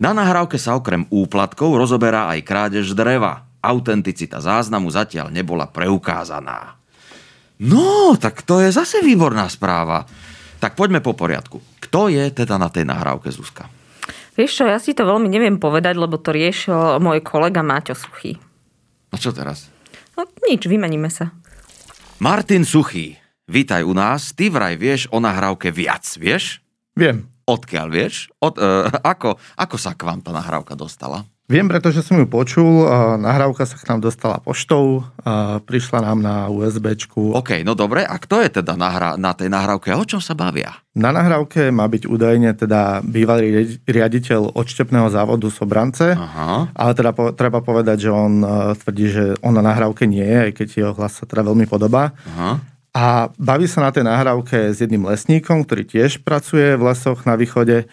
Na 0.02 0.12
nahrávke 0.12 0.60
sa 0.60 0.76
okrem 0.76 1.08
úplatkov 1.08 1.78
rozoberá 1.78 2.28
aj 2.36 2.42
krádež 2.44 2.92
dreva. 2.98 3.48
Autenticita 3.64 4.44
záznamu 4.44 4.90
zatiaľ 4.92 5.32
nebola 5.32 5.70
preukázaná. 5.70 6.77
No, 7.58 8.14
tak 8.18 8.46
to 8.46 8.62
je 8.62 8.70
zase 8.70 9.02
výborná 9.02 9.50
správa. 9.50 10.06
Tak 10.62 10.78
poďme 10.78 11.02
po 11.02 11.18
poriadku. 11.18 11.62
Kto 11.82 12.10
je 12.10 12.30
teda 12.30 12.62
na 12.62 12.70
tej 12.70 12.86
nahrávke 12.86 13.30
Zuzka? 13.34 13.70
Vieš 14.38 14.62
čo, 14.62 14.66
ja 14.70 14.78
si 14.78 14.94
to 14.94 15.02
veľmi 15.02 15.26
neviem 15.26 15.58
povedať, 15.58 15.98
lebo 15.98 16.22
to 16.22 16.30
riešil 16.30 17.02
môj 17.02 17.26
kolega 17.26 17.66
Máťo 17.66 17.98
Suchý. 17.98 18.38
A 19.10 19.18
čo 19.18 19.34
teraz? 19.34 19.74
No 20.14 20.30
nič, 20.46 20.70
vymeníme 20.70 21.10
sa. 21.10 21.34
Martin 22.22 22.62
Suchý, 22.62 23.18
vítaj 23.50 23.82
u 23.82 23.98
nás. 23.98 24.38
Ty 24.38 24.54
vraj 24.54 24.78
vieš 24.78 25.10
o 25.10 25.18
nahrávke 25.18 25.74
viac, 25.74 26.06
vieš? 26.22 26.62
Viem. 26.94 27.30
Odkiaľ 27.50 27.88
vieš? 27.90 28.30
Od, 28.38 28.58
uh, 28.62 28.94
ako, 29.14 29.42
ako 29.58 29.76
sa 29.82 29.98
k 29.98 30.06
vám 30.06 30.22
tá 30.22 30.30
nahrávka 30.30 30.78
dostala? 30.78 31.26
Viem, 31.48 31.72
pretože 31.72 32.04
som 32.04 32.20
ju 32.20 32.28
počul, 32.28 32.84
nahrávka 33.24 33.64
sa 33.64 33.80
k 33.80 33.88
nám 33.88 34.04
dostala 34.04 34.36
poštou, 34.44 35.08
prišla 35.64 36.04
nám 36.04 36.20
na 36.20 36.36
USBčku. 36.52 37.32
OK, 37.40 37.64
no 37.64 37.72
dobre, 37.72 38.04
a 38.04 38.20
kto 38.20 38.44
je 38.44 38.60
teda 38.60 38.76
na, 38.76 39.16
na 39.16 39.32
tej 39.32 39.48
nahrávke? 39.48 39.96
O 39.96 40.04
čom 40.04 40.20
sa 40.20 40.36
bavia? 40.36 40.76
Na 40.92 41.16
nahrávke 41.16 41.72
má 41.72 41.88
byť 41.88 42.04
údajne 42.04 42.52
teda 42.52 43.00
bývalý 43.00 43.80
riaditeľ 43.88 44.60
odštepného 44.60 45.08
závodu 45.08 45.48
Sobrance, 45.48 46.20
Aha. 46.20 46.68
ale 46.76 46.92
teda 46.92 47.16
po, 47.16 47.32
treba 47.32 47.64
povedať, 47.64 48.08
že 48.08 48.12
on 48.12 48.44
tvrdí, 48.84 49.08
že 49.08 49.26
on 49.40 49.56
na 49.56 49.64
nahrávke 49.64 50.04
nie 50.04 50.28
je, 50.28 50.52
aj 50.52 50.52
keď 50.52 50.68
jeho 50.76 50.94
hlas 51.00 51.16
sa 51.16 51.24
teda 51.24 51.48
veľmi 51.48 51.64
podobá. 51.64 52.12
Aha. 52.28 52.60
A 52.92 53.32
baví 53.40 53.72
sa 53.72 53.88
na 53.88 53.96
tej 53.96 54.04
nahrávke 54.04 54.76
s 54.76 54.84
jedným 54.84 55.08
lesníkom, 55.08 55.64
ktorý 55.64 55.88
tiež 55.88 56.28
pracuje 56.28 56.76
v 56.76 56.92
lesoch 56.92 57.24
na 57.24 57.40
východe 57.40 57.88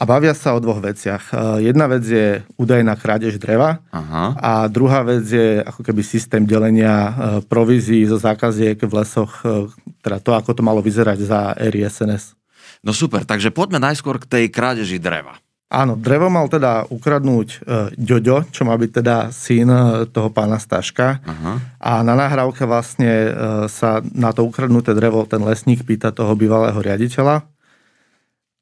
a 0.00 0.08
bavia 0.08 0.32
sa 0.32 0.56
o 0.56 0.62
dvoch 0.64 0.80
veciach. 0.80 1.24
E, 1.28 1.68
jedna 1.68 1.84
vec 1.84 2.08
je 2.08 2.40
údajná 2.56 2.96
krádež 2.96 3.36
dreva 3.36 3.84
Aha. 3.92 4.32
a 4.40 4.52
druhá 4.72 5.04
vec 5.04 5.28
je 5.28 5.60
ako 5.60 5.84
keby 5.84 6.00
systém 6.00 6.48
delenia 6.48 6.96
e, 6.96 7.12
provízií 7.44 8.08
zo 8.08 8.16
zákaziek 8.16 8.80
v 8.80 8.92
lesoch, 8.96 9.44
e, 9.44 9.68
teda 10.00 10.24
to, 10.24 10.32
ako 10.32 10.56
to 10.56 10.62
malo 10.64 10.80
vyzerať 10.80 11.18
za 11.20 11.52
éry 11.60 11.84
SNS. 11.84 12.32
No 12.80 12.96
super, 12.96 13.28
takže 13.28 13.52
poďme 13.52 13.76
najskôr 13.76 14.16
k 14.16 14.24
tej 14.24 14.44
krádeži 14.48 14.96
dreva. 14.96 15.36
Áno, 15.70 15.94
drevo 15.94 16.26
mal 16.32 16.48
teda 16.50 16.88
ukradnúť 16.88 17.48
e, 17.52 17.58
Ďoďo, 17.94 18.48
čo 18.50 18.64
má 18.64 18.74
byť 18.80 18.90
teda 19.04 19.16
syn 19.30 19.68
toho 20.10 20.32
pána 20.32 20.56
Staška. 20.56 21.20
Aha. 21.22 21.52
A 21.76 22.00
na 22.00 22.16
nahrávke 22.16 22.64
vlastne 22.64 23.06
e, 23.06 23.30
sa 23.68 24.00
na 24.16 24.32
to 24.32 24.48
ukradnuté 24.48 24.96
drevo 24.96 25.28
ten 25.28 25.44
lesník 25.44 25.84
pýta 25.84 26.08
toho 26.08 26.32
bývalého 26.34 26.74
riaditeľa. 26.74 27.46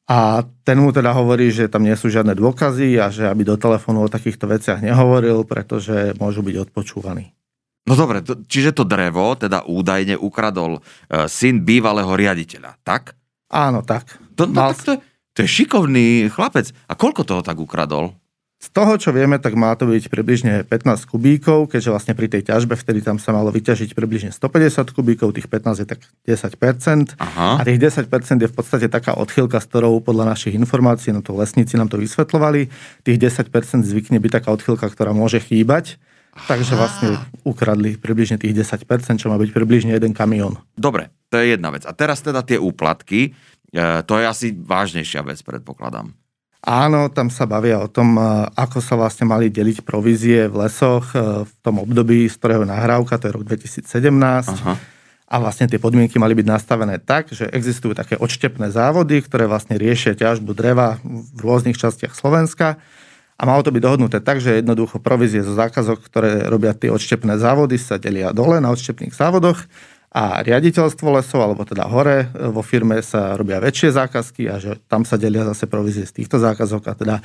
A 0.08 0.40
ten 0.64 0.80
mu 0.80 0.88
teda 0.88 1.12
hovorí, 1.12 1.52
že 1.52 1.68
tam 1.68 1.84
nie 1.84 1.92
sú 1.92 2.08
žiadne 2.08 2.32
dôkazy 2.32 2.96
a 2.96 3.12
že 3.12 3.28
aby 3.28 3.44
do 3.44 3.60
telefónu 3.60 4.08
o 4.08 4.12
takýchto 4.12 4.48
veciach 4.48 4.80
nehovoril, 4.80 5.44
pretože 5.44 6.16
môžu 6.16 6.40
byť 6.40 6.64
odpočúvaní. 6.64 7.36
No 7.84 7.92
dobre, 7.92 8.24
to, 8.24 8.40
čiže 8.44 8.72
to 8.76 8.84
drevo 8.88 9.36
teda 9.36 9.64
údajne 9.68 10.16
ukradol 10.16 10.80
e, 10.80 10.80
syn 11.28 11.64
bývalého 11.64 12.08
riaditeľa, 12.12 12.80
tak? 12.84 13.16
Áno, 13.52 13.80
tak. 13.84 14.16
To, 14.36 14.48
no, 14.48 14.56
Mal... 14.56 14.76
tak 14.76 14.80
to, 14.84 14.90
je, 14.96 14.98
to 15.32 15.38
je 15.44 15.48
šikovný 15.48 16.28
chlapec. 16.32 16.72
A 16.88 16.92
koľko 16.96 17.24
toho 17.24 17.40
tak 17.40 17.56
ukradol? 17.60 18.12
Z 18.58 18.74
toho, 18.74 18.98
čo 18.98 19.14
vieme, 19.14 19.38
tak 19.38 19.54
má 19.54 19.70
to 19.78 19.86
byť 19.86 20.10
približne 20.10 20.66
15 20.66 21.06
kubíkov, 21.06 21.70
keďže 21.70 21.94
vlastne 21.94 22.14
pri 22.18 22.26
tej 22.26 22.42
ťažbe 22.50 22.74
vtedy 22.74 23.06
tam 23.06 23.22
sa 23.22 23.30
malo 23.30 23.54
vyťažiť 23.54 23.94
približne 23.94 24.34
150 24.34 24.98
kubíkov, 24.98 25.30
tých 25.30 25.46
15 25.46 25.78
je 25.78 25.86
tak 25.86 26.02
10%. 26.26 27.14
Aha. 27.22 27.48
A 27.54 27.62
tých 27.62 27.78
10% 27.78 28.10
je 28.42 28.50
v 28.50 28.54
podstate 28.58 28.90
taká 28.90 29.14
odchýlka, 29.14 29.62
s 29.62 29.66
ktorou 29.70 30.02
podľa 30.02 30.34
našich 30.34 30.58
informácií, 30.58 31.14
no 31.14 31.22
to 31.22 31.38
lesníci 31.38 31.78
nám 31.78 31.86
to 31.86 32.02
vysvetlovali, 32.02 32.66
tých 33.06 33.18
10% 33.30 33.46
zvykne 33.86 34.18
byť 34.18 34.42
taká 34.42 34.50
odchýlka, 34.50 34.90
ktorá 34.90 35.14
môže 35.14 35.38
chýbať. 35.38 35.94
Aha. 36.34 36.58
Takže 36.58 36.74
vlastne 36.74 37.14
ukradli 37.46 37.94
približne 37.94 38.42
tých 38.42 38.58
10%, 38.58 39.22
čo 39.22 39.30
má 39.30 39.38
byť 39.38 39.54
približne 39.54 39.94
jeden 39.94 40.10
kamión. 40.10 40.58
Dobre, 40.74 41.14
to 41.30 41.38
je 41.38 41.54
jedna 41.54 41.70
vec. 41.70 41.86
A 41.86 41.94
teraz 41.94 42.26
teda 42.26 42.42
tie 42.42 42.58
úplatky, 42.58 43.38
e, 43.70 44.02
to 44.02 44.18
je 44.18 44.26
asi 44.26 44.46
vážnejšia 44.50 45.22
vec, 45.22 45.38
predpokladám. 45.46 46.10
Áno, 46.58 47.06
tam 47.14 47.30
sa 47.30 47.46
bavia 47.46 47.78
o 47.78 47.86
tom, 47.86 48.18
e, 48.18 48.50
ako 48.58 48.82
sa 48.82 48.98
vlastne 48.98 49.30
mali 49.30 49.46
deliť 49.46 49.86
provízie 49.86 50.50
v 50.50 50.66
lesoch 50.66 51.14
e, 51.14 51.46
v 51.46 51.52
tom 51.62 51.78
období, 51.78 52.26
z 52.26 52.34
ktorého 52.34 52.66
nahrávka, 52.66 53.14
to 53.14 53.30
je 53.30 53.36
rok 53.38 53.46
2017. 53.46 53.86
Aha. 53.86 54.74
A 55.28 55.34
vlastne 55.38 55.70
tie 55.70 55.78
podmienky 55.78 56.18
mali 56.18 56.34
byť 56.34 56.46
nastavené 56.48 56.98
tak, 56.98 57.30
že 57.30 57.46
existujú 57.52 57.94
také 57.94 58.18
odštepné 58.18 58.72
závody, 58.74 59.22
ktoré 59.22 59.44
vlastne 59.46 59.78
riešia 59.78 60.16
ťažbu 60.18 60.56
dreva 60.56 60.98
v 61.04 61.38
rôznych 61.38 61.76
častiach 61.76 62.16
Slovenska. 62.16 62.80
A 63.38 63.42
malo 63.46 63.62
to 63.62 63.70
byť 63.70 63.82
dohodnuté 63.84 64.18
tak, 64.18 64.42
že 64.42 64.58
jednoducho 64.58 64.98
provízie 64.98 65.46
zo 65.46 65.54
zákazok, 65.54 66.00
ktoré 66.00 66.48
robia 66.48 66.74
tie 66.74 66.90
odštepné 66.90 67.38
závody, 67.38 67.78
sa 67.78 68.00
delia 68.00 68.34
dole 68.34 68.58
na 68.58 68.72
odštepných 68.74 69.14
závodoch 69.14 69.62
a 70.08 70.40
riaditeľstvo 70.40 71.08
lesov, 71.12 71.44
alebo 71.44 71.68
teda 71.68 71.84
hore 71.84 72.32
e, 72.32 72.48
vo 72.48 72.64
firme 72.64 72.96
sa 73.04 73.36
robia 73.36 73.60
väčšie 73.60 73.92
zákazky 73.92 74.48
a 74.48 74.56
že 74.56 74.80
tam 74.88 75.04
sa 75.04 75.20
delia 75.20 75.44
zase 75.44 75.68
provízie 75.68 76.08
z 76.08 76.24
týchto 76.24 76.40
zákazok 76.40 76.82
a 76.88 76.92
teda 76.96 77.16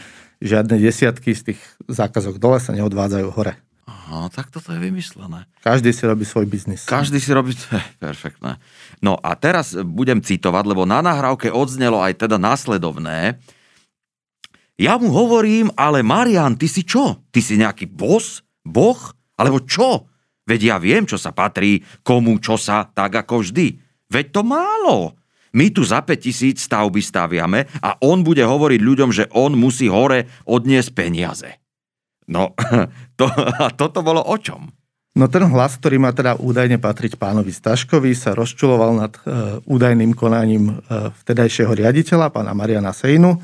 žiadne 0.44 0.76
desiatky 0.76 1.32
z 1.32 1.54
tých 1.56 1.60
zákazok 1.88 2.44
dole 2.44 2.60
sa 2.60 2.76
neodvádzajú 2.76 3.28
hore. 3.32 3.56
Aha, 3.84 4.32
tak 4.32 4.52
toto 4.52 4.72
je 4.72 4.80
vymyslené. 4.80 5.48
Každý 5.64 5.92
si 5.92 6.04
robí 6.08 6.24
svoj 6.24 6.48
biznis. 6.48 6.88
Každý 6.88 7.20
si 7.20 7.32
robí... 7.32 7.56
Eh, 7.72 7.88
perfektné. 8.00 8.60
No 9.00 9.16
a 9.20 9.36
teraz 9.36 9.76
budem 9.76 10.20
citovať, 10.20 10.64
lebo 10.68 10.84
na 10.84 11.00
nahrávke 11.00 11.52
odznelo 11.52 12.00
aj 12.04 12.28
teda 12.28 12.36
následovné. 12.40 13.40
Ja 14.76 15.00
mu 15.00 15.12
hovorím, 15.12 15.72
ale 15.80 16.04
Marian, 16.04 16.60
ty 16.60 16.68
si 16.68 16.84
čo? 16.84 17.24
Ty 17.32 17.40
si 17.40 17.60
nejaký 17.60 17.88
bos? 17.88 18.44
Boh? 18.64 19.00
Alebo 19.40 19.64
čo? 19.64 20.08
Veď 20.44 20.60
ja 20.76 20.78
viem, 20.80 21.08
čo 21.08 21.16
sa 21.16 21.32
patrí, 21.32 21.84
komu 22.04 22.40
čo 22.44 22.60
sa, 22.60 22.84
tak 22.84 23.16
ako 23.16 23.44
vždy. 23.44 23.80
Veď 24.12 24.26
to 24.36 24.42
málo. 24.44 25.16
My 25.54 25.70
tu 25.70 25.86
za 25.86 26.02
5 26.02 26.18
tisíc 26.18 26.66
stavby 26.66 27.00
staviame 27.00 27.70
a 27.80 27.96
on 28.02 28.26
bude 28.26 28.42
hovoriť 28.42 28.82
ľuďom, 28.82 29.10
že 29.14 29.30
on 29.38 29.54
musí 29.54 29.86
hore 29.86 30.26
odniesť 30.50 30.90
peniaze. 30.98 31.50
No, 32.26 32.58
to, 33.20 33.30
a 33.36 33.70
toto 33.72 34.02
bolo 34.02 34.20
o 34.26 34.36
čom? 34.42 34.74
No 35.14 35.30
ten 35.30 35.46
hlas, 35.46 35.78
ktorý 35.78 36.02
má 36.02 36.10
teda 36.10 36.42
údajne 36.42 36.82
patriť 36.82 37.22
pánovi 37.22 37.54
Staškovi, 37.54 38.18
sa 38.18 38.34
rozčuloval 38.34 38.92
nad 38.98 39.14
e, 39.14 39.22
údajným 39.70 40.18
konaním 40.18 40.74
e, 40.74 41.14
vtedajšieho 41.22 41.70
riaditeľa, 41.70 42.34
pána 42.34 42.58
Mariana 42.58 42.90
Sejnu, 42.90 43.38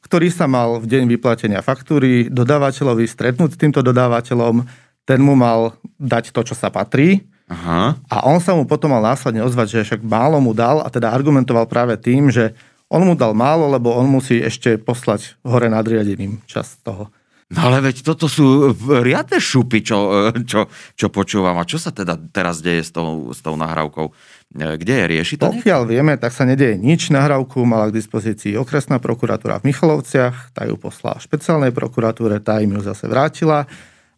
ktorý 0.00 0.32
sa 0.32 0.48
mal 0.48 0.80
v 0.80 0.88
deň 0.88 1.04
vyplatenia 1.12 1.60
faktúry 1.60 2.32
dodávateľovi 2.32 3.04
stretnúť 3.04 3.50
s 3.52 3.60
týmto 3.60 3.84
dodávateľom, 3.84 4.64
ten 5.02 5.20
mu 5.22 5.34
mal 5.34 5.74
dať 5.98 6.30
to, 6.30 6.40
čo 6.46 6.54
sa 6.54 6.70
patrí. 6.70 7.26
Aha. 7.50 8.00
A 8.08 8.16
on 8.24 8.40
sa 8.40 8.56
mu 8.56 8.64
potom 8.64 8.88
mal 8.88 9.04
následne 9.04 9.44
ozvať, 9.44 9.80
že 9.80 9.86
však 9.92 10.00
málo 10.00 10.40
mu 10.40 10.56
dal 10.56 10.80
a 10.80 10.88
teda 10.88 11.12
argumentoval 11.12 11.68
práve 11.68 11.98
tým, 12.00 12.32
že 12.32 12.56
on 12.88 13.04
mu 13.04 13.12
dal 13.16 13.36
málo, 13.36 13.68
lebo 13.72 13.92
on 13.92 14.08
musí 14.08 14.40
ešte 14.40 14.76
poslať 14.80 15.36
hore 15.44 15.68
nadriadeným 15.68 16.44
čas 16.48 16.76
toho. 16.80 17.08
No 17.52 17.68
ale 17.68 17.84
veď 17.84 18.00
toto 18.00 18.32
sú 18.32 18.72
riadne 19.04 19.36
šupy, 19.36 19.84
čo, 19.84 20.32
čo, 20.48 20.72
čo 20.96 21.06
počúvam. 21.12 21.60
A 21.60 21.68
čo 21.68 21.76
sa 21.76 21.92
teda 21.92 22.16
teraz 22.32 22.64
deje 22.64 22.80
s 22.80 22.90
tou, 22.96 23.28
s 23.28 23.44
tou 23.44 23.60
nahrávkou? 23.60 24.08
Kde 24.56 24.94
je? 24.96 25.04
Rieši 25.04 25.34
to? 25.36 25.52
Pokiaľ 25.52 25.84
vieme, 25.84 26.16
tak 26.16 26.32
sa 26.32 26.48
nedeje 26.48 26.80
nič. 26.80 27.12
Nahrávku 27.12 27.60
mala 27.68 27.92
k 27.92 28.00
dispozícii 28.00 28.56
okresná 28.56 28.96
prokuratúra 29.04 29.60
v 29.60 29.68
Michalovciach, 29.68 30.56
tá 30.56 30.64
ju 30.64 30.80
poslala 30.80 31.20
špeciálnej 31.20 31.76
prokuratúre, 31.76 32.40
tá 32.40 32.64
im 32.64 32.72
ju 32.72 32.88
zase 32.88 33.04
vrátila 33.04 33.68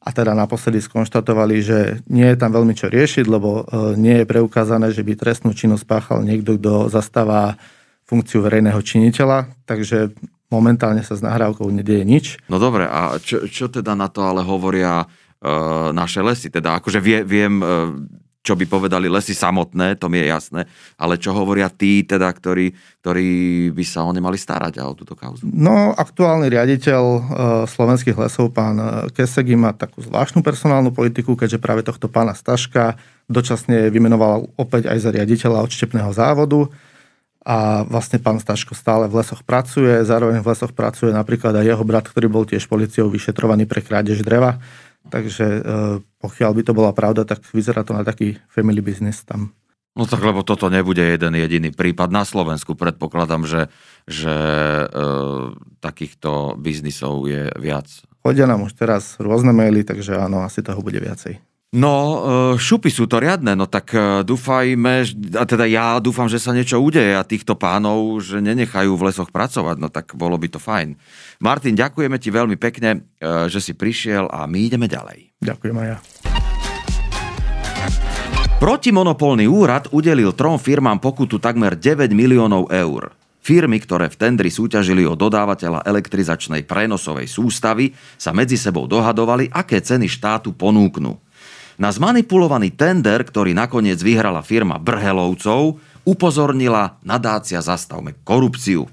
a 0.05 0.09
teda 0.13 0.37
naposledy 0.37 0.85
skonštatovali, 0.85 1.57
že 1.65 1.79
nie 2.13 2.29
je 2.29 2.37
tam 2.37 2.53
veľmi 2.53 2.77
čo 2.77 2.93
riešiť, 2.93 3.25
lebo 3.25 3.65
e, 3.65 3.97
nie 3.97 4.21
je 4.21 4.29
preukázané, 4.29 4.93
že 4.93 5.01
by 5.01 5.17
trestnú 5.17 5.57
činnosť 5.57 5.85
páchal 5.89 6.29
niekto, 6.29 6.61
kto 6.61 6.93
zastáva 6.93 7.57
funkciu 8.05 8.45
verejného 8.45 8.77
činiteľa, 8.85 9.49
takže 9.65 10.13
momentálne 10.53 11.01
sa 11.01 11.17
s 11.17 11.25
nahrávkou 11.25 11.73
nedieje 11.73 12.05
nič. 12.05 12.27
No 12.53 12.61
dobre, 12.61 12.85
a 12.85 13.17
čo, 13.17 13.49
čo 13.49 13.73
teda 13.73 13.97
na 13.97 14.13
to 14.13 14.21
ale 14.21 14.45
hovoria 14.45 15.03
e, 15.03 15.07
naše 15.97 16.21
lesy? 16.21 16.53
Teda 16.53 16.77
akože 16.77 17.01
vie, 17.01 17.25
viem, 17.25 17.65
e, 17.65 17.67
čo 18.45 18.53
by 18.53 18.69
povedali 18.69 19.09
lesy 19.09 19.33
samotné, 19.33 19.97
to 19.97 20.13
mi 20.13 20.21
je 20.21 20.29
jasné, 20.29 20.69
ale 21.01 21.17
čo 21.17 21.33
hovoria 21.33 21.73
tí, 21.73 22.05
teda, 22.05 22.29
ktorí, 22.29 22.77
ktorí 23.01 23.29
by 23.73 23.85
sa 23.89 24.05
o 24.05 24.13
ne 24.13 24.21
mali 24.21 24.37
starať 24.37 24.85
a 24.85 24.85
o 24.85 24.93
túto 24.93 25.17
kauzu? 25.17 25.49
No, 25.49 25.97
aktuálny 25.97 26.53
riaditeľ 26.53 27.03
e, 27.09 27.21
slovenských 27.65 28.21
lesov, 28.21 28.53
pán 28.53 28.77
e, 28.77 28.87
Kesegi, 29.17 29.57
má 29.57 29.73
takú 29.73 30.05
zvláštnu 30.05 30.45
personálnu 30.45 30.93
politiku, 30.93 31.41
keďže 31.41 31.57
práve 31.57 31.81
tohto 31.89 32.13
pána 32.13 32.37
Staška 32.37 33.01
dočasne 33.33 33.89
vymenoval 33.89 34.53
opäť 34.61 34.93
aj 34.93 34.99
za 35.01 35.09
riaditeľa 35.09 35.65
odštepného 35.65 36.13
závodu 36.13 36.69
a 37.45 37.85
vlastne 37.85 38.17
pán 38.17 38.41
Staško 38.41 38.73
stále 38.73 39.05
v 39.05 39.21
lesoch 39.21 39.45
pracuje, 39.45 40.05
zároveň 40.05 40.41
v 40.41 40.49
lesoch 40.49 40.73
pracuje 40.73 41.13
napríklad 41.13 41.53
aj 41.61 41.77
jeho 41.77 41.85
brat, 41.85 42.09
ktorý 42.09 42.29
bol 42.33 42.45
tiež 42.49 42.65
policiou 42.65 43.13
vyšetrovaný 43.13 43.69
pre 43.69 43.85
krádež 43.85 44.25
dreva. 44.25 44.61
Takže 45.05 45.47
e, 45.47 45.61
pokiaľ 46.21 46.51
by 46.57 46.63
to 46.65 46.73
bola 46.73 46.93
pravda, 46.97 47.29
tak 47.29 47.45
vyzerá 47.53 47.85
to 47.85 47.93
na 47.93 48.05
taký 48.05 48.41
family 48.49 48.81
business 48.81 49.21
tam. 49.25 49.53
No 49.95 50.11
tak 50.11 50.27
lebo 50.27 50.43
toto 50.43 50.67
nebude 50.67 51.07
jeden 51.07 51.39
jediný 51.39 51.71
prípad 51.71 52.11
na 52.11 52.27
Slovensku. 52.27 52.75
Predpokladám, 52.75 53.47
že, 53.47 53.71
že 54.11 54.35
e, 54.35 54.87
takýchto 55.79 56.59
biznisov 56.59 57.31
je 57.31 57.47
viac. 57.63 57.87
Chodia 58.25 58.51
nám 58.51 58.67
už 58.67 58.75
teraz 58.75 59.15
rôzne 59.23 59.55
maily, 59.55 59.87
takže 59.87 60.19
áno, 60.19 60.43
asi 60.43 60.67
toho 60.67 60.83
bude 60.83 60.99
viacej. 60.99 61.39
No, 61.75 61.95
e, 61.99 62.19
šupy 62.55 62.87
sú 62.87 63.11
to 63.11 63.19
riadne, 63.19 63.59
no 63.59 63.67
tak 63.67 63.91
e, 63.91 64.23
dúfajme, 64.23 64.95
a 65.35 65.43
teda 65.43 65.67
ja 65.67 65.99
dúfam, 65.99 66.31
že 66.31 66.39
sa 66.39 66.55
niečo 66.55 66.79
udeje 66.79 67.19
a 67.19 67.27
týchto 67.27 67.59
pánov, 67.59 68.23
že 68.23 68.39
nenechajú 68.39 68.95
v 68.95 69.11
lesoch 69.11 69.35
pracovať, 69.35 69.83
no 69.83 69.91
tak 69.91 70.15
bolo 70.15 70.39
by 70.39 70.55
to 70.55 70.63
fajn. 70.63 70.95
Martin, 71.43 71.75
ďakujeme 71.75 72.15
ti 72.23 72.31
veľmi 72.31 72.55
pekne, 72.63 73.11
e, 73.19 73.51
že 73.51 73.59
si 73.59 73.75
prišiel 73.75 74.31
a 74.31 74.47
my 74.47 74.71
ideme 74.71 74.87
ďalej. 74.87 75.35
Ďakujem 75.43 75.77
aj 75.83 75.87
ja. 75.91 75.99
Protimonopolný 78.63 79.51
úrad 79.51 79.91
udelil 79.91 80.31
trom 80.31 80.63
firmám 80.63 81.03
pokutu 81.03 81.43
takmer 81.43 81.75
9 81.75 82.07
miliónov 82.15 82.71
eur. 82.71 83.11
Firmy, 83.43 83.83
ktoré 83.83 84.07
v 84.15 84.17
tendri 84.17 84.49
súťažili 84.49 85.03
o 85.11 85.19
dodávateľa 85.19 85.83
elektrizačnej 85.91 86.63
prenosovej 86.65 87.27
sústavy, 87.27 87.91
sa 88.15 88.31
medzi 88.31 88.55
sebou 88.55 88.87
dohadovali, 88.87 89.51
aké 89.51 89.83
ceny 89.83 90.07
štátu 90.07 90.55
ponúknú. 90.55 91.24
Na 91.75 91.91
zmanipulovaný 91.91 92.71
tender, 92.71 93.27
ktorý 93.27 93.51
nakoniec 93.51 93.99
vyhrala 93.99 94.47
firma 94.47 94.79
Brhelovcov, 94.79 95.83
upozornila 96.07 97.03
nadácia 97.03 97.59
Zastavme 97.59 98.15
korupciu. 98.23 98.87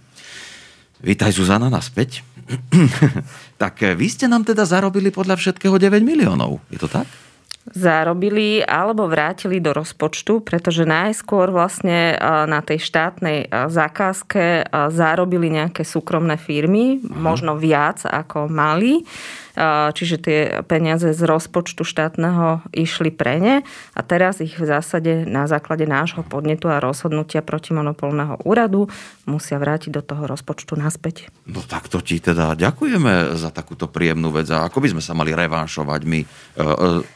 Vítaj 0.98 1.38
Zuzana 1.38 1.70
naspäť. 1.70 2.26
tak 3.62 3.86
vy 3.94 4.08
ste 4.10 4.26
nám 4.26 4.50
teda 4.50 4.66
zarobili 4.66 5.14
podľa 5.14 5.38
všetkého 5.38 5.78
9 5.78 6.02
miliónov, 6.02 6.58
je 6.74 6.82
to 6.82 6.90
tak? 6.90 7.06
zarobili 7.62 8.66
alebo 8.66 9.06
vrátili 9.06 9.62
do 9.62 9.70
rozpočtu, 9.70 10.42
pretože 10.42 10.82
najskôr 10.82 11.54
vlastne 11.54 12.18
na 12.50 12.60
tej 12.66 12.82
štátnej 12.82 13.54
zákazke 13.70 14.74
zarobili 14.90 15.54
nejaké 15.54 15.86
súkromné 15.86 16.42
firmy, 16.42 16.98
Aha. 16.98 17.22
možno 17.22 17.54
viac 17.62 18.02
ako 18.02 18.50
mali 18.50 19.06
čiže 19.94 20.18
tie 20.18 20.40
peniaze 20.66 21.14
z 21.14 21.22
rozpočtu 21.22 21.86
štátneho 21.86 22.66
išli 22.74 23.14
pre 23.14 23.38
ne 23.38 23.56
a 23.94 24.02
teraz 24.02 24.42
ich 24.42 24.58
v 24.58 24.66
zásade 24.66 25.30
na 25.30 25.46
základe 25.46 25.86
nášho 25.86 26.26
podnetu 26.26 26.68
a 26.68 26.82
rozhodnutia 26.82 27.46
protimonopolného 27.46 28.42
úradu 28.42 28.90
musia 29.30 29.62
vrátiť 29.62 29.92
do 29.94 30.02
toho 30.02 30.26
rozpočtu 30.26 30.74
naspäť. 30.76 31.30
No 31.46 31.62
tak 31.62 31.88
to 31.88 32.02
ti 32.02 32.18
teda 32.18 32.58
ďakujeme 32.58 33.38
za 33.38 33.54
takúto 33.54 33.86
príjemnú 33.86 34.34
vec 34.34 34.50
a 34.50 34.66
ako 34.66 34.82
by 34.82 34.88
sme 34.98 35.04
sa 35.04 35.14
mali 35.14 35.32
revanšovať 35.38 36.02
my 36.04 36.20
e, 36.20 36.28
e, 36.28 36.66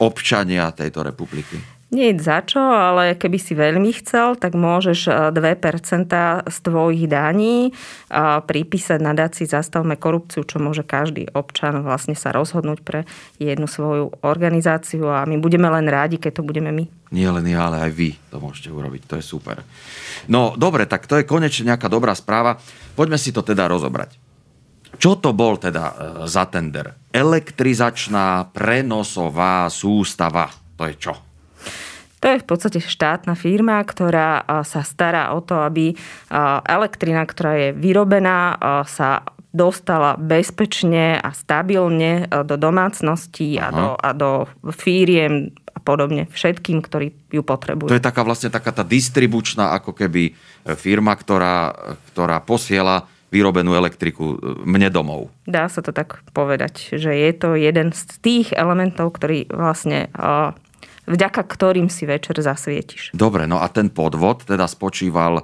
občania 0.00 0.70
tejto 0.70 1.02
republiky? 1.02 1.75
Nie 1.86 2.10
je 2.10 2.18
za 2.18 2.42
čo, 2.42 2.58
ale 2.58 3.14
keby 3.14 3.38
si 3.38 3.54
veľmi 3.54 3.94
chcel, 4.02 4.34
tak 4.34 4.58
môžeš 4.58 5.30
2% 5.30 5.38
z 6.50 6.56
tvojich 6.66 7.06
daní 7.06 7.70
pripísať 8.42 8.98
nadácii 8.98 9.46
Zastavme 9.46 9.94
korupciu, 9.94 10.42
čo 10.42 10.58
môže 10.58 10.82
každý 10.82 11.30
občan 11.30 11.86
vlastne 11.86 12.18
sa 12.18 12.34
rozhodnúť 12.34 12.82
pre 12.82 13.06
jednu 13.38 13.70
svoju 13.70 14.18
organizáciu 14.26 15.06
a 15.06 15.22
my 15.30 15.38
budeme 15.38 15.70
len 15.70 15.86
rádi, 15.86 16.18
keď 16.18 16.42
to 16.42 16.46
budeme 16.46 16.74
my. 16.74 16.90
Nie 17.14 17.30
len 17.30 17.46
ja, 17.46 17.70
ale 17.70 17.86
aj 17.86 17.92
vy 17.94 18.18
to 18.34 18.42
môžete 18.42 18.74
urobiť. 18.74 19.06
To 19.06 19.14
je 19.22 19.24
super. 19.24 19.62
No 20.26 20.58
dobre, 20.58 20.90
tak 20.90 21.06
to 21.06 21.22
je 21.22 21.28
konečne 21.28 21.70
nejaká 21.70 21.86
dobrá 21.86 22.18
správa. 22.18 22.58
Poďme 22.98 23.14
si 23.14 23.30
to 23.30 23.46
teda 23.46 23.70
rozobrať. 23.70 24.18
Čo 24.98 25.22
to 25.22 25.30
bol 25.36 25.54
teda 25.54 25.84
e, 25.86 25.94
za 26.26 26.50
tender? 26.50 27.14
Elektrizačná 27.14 28.50
prenosová 28.50 29.70
sústava. 29.70 30.50
To 30.74 30.82
je 30.88 30.96
čo? 30.98 31.25
To 32.20 32.32
je 32.32 32.40
v 32.40 32.48
podstate 32.48 32.80
štátna 32.80 33.36
firma, 33.36 33.76
ktorá 33.84 34.42
sa 34.64 34.80
stará 34.80 35.36
o 35.36 35.44
to, 35.44 35.60
aby 35.60 35.92
elektrina, 36.64 37.22
ktorá 37.28 37.52
je 37.60 37.68
vyrobená, 37.76 38.56
sa 38.88 39.20
dostala 39.56 40.20
bezpečne 40.20 41.16
a 41.16 41.32
stabilne 41.32 42.28
do 42.28 42.56
domácností 42.60 43.56
a 43.56 43.72
do, 43.72 43.88
a 43.96 44.10
do 44.12 44.44
firiem 44.76 45.56
a 45.72 45.78
podobne 45.80 46.28
všetkým, 46.28 46.80
ktorí 46.80 47.12
ju 47.32 47.44
potrebujú. 47.44 47.92
To 47.92 47.96
je 47.96 48.04
taká 48.04 48.24
vlastne 48.24 48.48
taká 48.48 48.72
tá 48.72 48.80
distribučná 48.80 49.76
ako 49.76 49.92
keby 49.92 50.32
e, 50.32 50.72
firma, 50.72 51.12
ktorá, 51.12 51.72
ktorá 52.12 52.40
posiela 52.40 53.04
vyrobenú 53.28 53.76
elektriku 53.76 54.24
e, 54.24 54.36
mne 54.64 54.88
domov. 54.88 55.28
Dá 55.44 55.68
sa 55.68 55.84
to 55.84 55.92
tak 55.92 56.24
povedať, 56.32 56.96
že 56.96 57.12
je 57.12 57.30
to 57.36 57.56
jeden 57.60 57.92
z 57.92 58.02
tých 58.24 58.56
elementov, 58.56 59.12
ktorý 59.20 59.52
vlastne 59.52 60.08
vďaka 61.06 61.42
ktorým 61.42 61.86
si 61.88 62.04
večer 62.04 62.38
zasvietiš. 62.38 63.14
Dobre, 63.14 63.46
no 63.46 63.62
a 63.62 63.66
ten 63.70 63.90
podvod 63.90 64.44
teda 64.46 64.66
spočíval 64.66 65.40
e, 65.40 65.42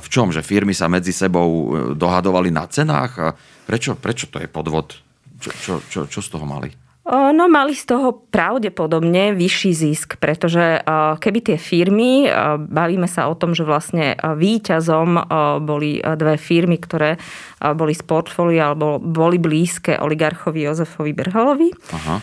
v 0.00 0.06
čom? 0.08 0.32
Že 0.32 0.42
firmy 0.42 0.72
sa 0.72 0.88
medzi 0.88 1.12
sebou 1.12 1.48
e, 1.48 1.64
dohadovali 1.94 2.48
na 2.48 2.64
cenách? 2.66 3.36
Prečo, 3.68 3.94
prečo 3.96 4.28
to 4.32 4.40
je 4.40 4.48
podvod? 4.48 4.96
Čo, 5.36 5.50
čo, 5.60 5.72
čo, 5.84 6.00
čo 6.08 6.20
z 6.24 6.28
toho 6.32 6.48
mali? 6.48 6.85
No 7.06 7.46
mali 7.46 7.78
z 7.78 7.86
toho 7.86 8.26
pravdepodobne 8.34 9.30
vyšší 9.30 9.70
zisk, 9.70 10.18
pretože 10.18 10.82
keby 11.22 11.38
tie 11.38 11.54
firmy, 11.54 12.26
bavíme 12.66 13.06
sa 13.06 13.30
o 13.30 13.38
tom, 13.38 13.54
že 13.54 13.62
vlastne 13.62 14.18
výťazom 14.18 15.30
boli 15.62 16.02
dve 16.02 16.34
firmy, 16.34 16.82
ktoré 16.82 17.14
boli 17.62 17.94
z 17.94 18.02
portfólia 18.02 18.74
alebo 18.74 18.98
boli 18.98 19.38
blízke 19.38 20.02
oligarchovi 20.02 20.66
Jozefovi 20.66 21.14
Brhalovi. 21.14 21.70
Aha. 21.94 22.16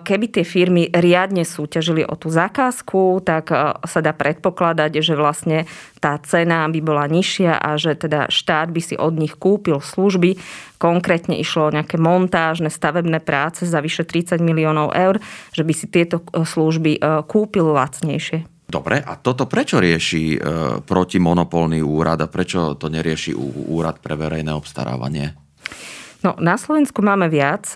Keby 0.00 0.26
tie 0.32 0.44
firmy 0.48 0.88
riadne 0.88 1.44
súťažili 1.44 2.08
o 2.08 2.16
tú 2.16 2.32
zakázku, 2.32 3.20
tak 3.20 3.52
sa 3.84 4.00
dá 4.00 4.16
predpokladať, 4.16 5.04
že 5.04 5.20
vlastne 5.20 5.68
tá 6.00 6.16
cena 6.24 6.64
by 6.64 6.80
bola 6.80 7.04
nižšia 7.12 7.60
a 7.60 7.76
že 7.76 7.92
teda 7.92 8.32
štát 8.32 8.72
by 8.72 8.80
si 8.80 8.96
od 8.96 9.20
nich 9.20 9.36
kúpil 9.36 9.84
služby. 9.84 10.40
Konkrétne 10.80 11.36
išlo 11.36 11.68
o 11.68 11.74
nejaké 11.76 12.00
montážne 12.00 12.72
stavebné 12.72 13.20
práce 13.20 13.68
za 13.68 13.84
vyše 13.84 14.08
30 14.08 14.40
miliónov 14.40 14.96
eur, 14.96 15.20
že 15.52 15.60
by 15.60 15.72
si 15.76 15.84
tieto 15.92 16.24
e, 16.32 16.40
služby 16.40 16.96
e, 16.96 17.00
kúpil 17.28 17.68
lacnejšie. 17.68 18.48
Dobre, 18.64 19.02
a 19.04 19.20
toto 19.20 19.44
prečo 19.44 19.76
rieši 19.76 20.24
e, 20.32 20.38
protimonopolný 20.80 21.84
úrad 21.84 22.24
a 22.24 22.32
prečo 22.32 22.80
to 22.80 22.88
nerieši 22.88 23.36
úrad 23.68 24.00
pre 24.00 24.16
verejné 24.16 24.56
obstarávanie? 24.56 25.36
No, 26.20 26.36
na 26.36 26.60
Slovensku 26.60 27.00
máme 27.00 27.32
viac 27.32 27.72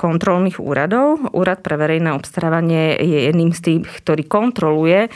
kontrolných 0.00 0.56
úradov. 0.56 1.20
Úrad 1.36 1.60
pre 1.60 1.76
verejné 1.76 2.16
obstarávanie 2.16 2.96
je 2.96 3.28
jedným 3.28 3.52
z 3.52 3.60
tých, 3.60 4.00
ktorý 4.00 4.24
kontroluje, 4.24 5.12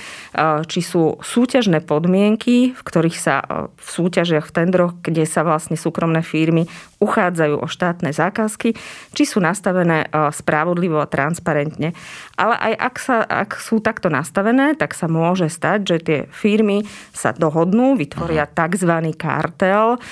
či 0.69 0.81
sú 0.85 1.17
súťažné 1.17 1.81
podmienky, 1.89 2.77
v 2.77 2.83
ktorých 2.85 3.17
sa 3.17 3.41
v 3.73 3.89
súťažiach, 3.89 4.45
v 4.45 4.53
tendroch, 4.53 4.93
kde 5.01 5.25
sa 5.25 5.49
vlastne 5.49 5.81
súkromné 5.81 6.21
firmy 6.21 6.69
uchádzajú 6.99 7.63
o 7.63 7.67
štátne 7.71 8.11
zákazky, 8.11 8.75
či 9.15 9.23
sú 9.23 9.39
nastavené 9.39 10.11
spravodlivo 10.35 10.99
a 10.99 11.07
transparentne. 11.07 11.95
Ale 12.35 12.59
aj 12.59 12.73
ak, 12.75 12.95
sa, 12.99 13.17
ak 13.23 13.55
sú 13.63 13.79
takto 13.79 14.11
nastavené, 14.11 14.75
tak 14.75 14.93
sa 14.99 15.07
môže 15.07 15.47
stať, 15.47 15.79
že 15.87 15.97
tie 16.03 16.21
firmy 16.35 16.85
sa 17.15 17.31
dohodnú, 17.31 17.95
vytvoria 17.95 18.51
tzv. 18.51 19.15
kartel, 19.15 20.03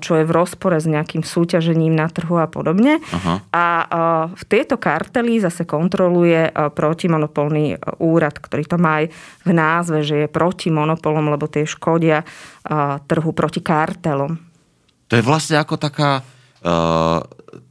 čo 0.00 0.12
je 0.18 0.24
v 0.24 0.32
rozpore 0.32 0.80
s 0.80 0.88
nejakým 0.88 1.20
súťažením 1.20 1.91
na 1.92 2.08
trhu 2.08 2.40
a 2.40 2.48
podobne. 2.48 2.98
Aha. 3.12 3.34
A 3.52 3.64
v 4.32 4.42
tieto 4.48 4.80
kartely 4.80 5.38
zase 5.38 5.68
kontroluje 5.68 6.48
protimonopolný 6.52 7.76
úrad, 8.00 8.40
ktorý 8.40 8.64
to 8.66 8.76
má 8.80 9.04
aj 9.04 9.12
v 9.46 9.50
názve, 9.52 10.00
že 10.00 10.24
je 10.24 10.28
proti 10.32 10.72
monopolom, 10.72 11.28
lebo 11.28 11.46
tie 11.46 11.68
škodia 11.68 12.24
trhu 13.06 13.30
proti 13.36 13.60
kartelom. 13.60 14.40
To 15.12 15.20
je 15.20 15.22
vlastne 15.22 15.60
ako 15.60 15.76
taká 15.76 16.24
uh, 16.24 17.20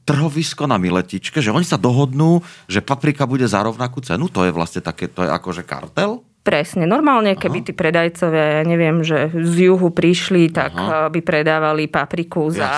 trhovisko 0.05 0.69
na 0.69 0.77
miletičke, 0.77 1.41
že 1.41 1.49
oni 1.49 1.65
sa 1.65 1.81
dohodnú, 1.81 2.45
že 2.69 2.85
paprika 2.85 3.25
bude 3.25 3.49
za 3.49 3.65
rovnakú 3.65 3.97
cenu. 4.05 4.29
To 4.29 4.45
je 4.45 4.53
vlastne 4.53 4.85
také, 4.85 5.09
to 5.09 5.25
je 5.25 5.29
akože 5.33 5.65
kartel? 5.65 6.21
Presne. 6.41 6.89
Normálne, 6.89 7.37
keby 7.37 7.61
Aha. 7.61 7.67
tí 7.69 7.73
predajcovia, 7.77 8.45
ja 8.57 8.63
neviem, 8.65 9.05
že 9.05 9.29
z 9.29 9.69
juhu 9.69 9.93
prišli, 9.93 10.49
tak 10.49 10.73
Aha. 10.73 11.13
by 11.13 11.21
predávali 11.21 11.85
papriku 11.85 12.49
yes. 12.49 12.57
za 12.57 12.71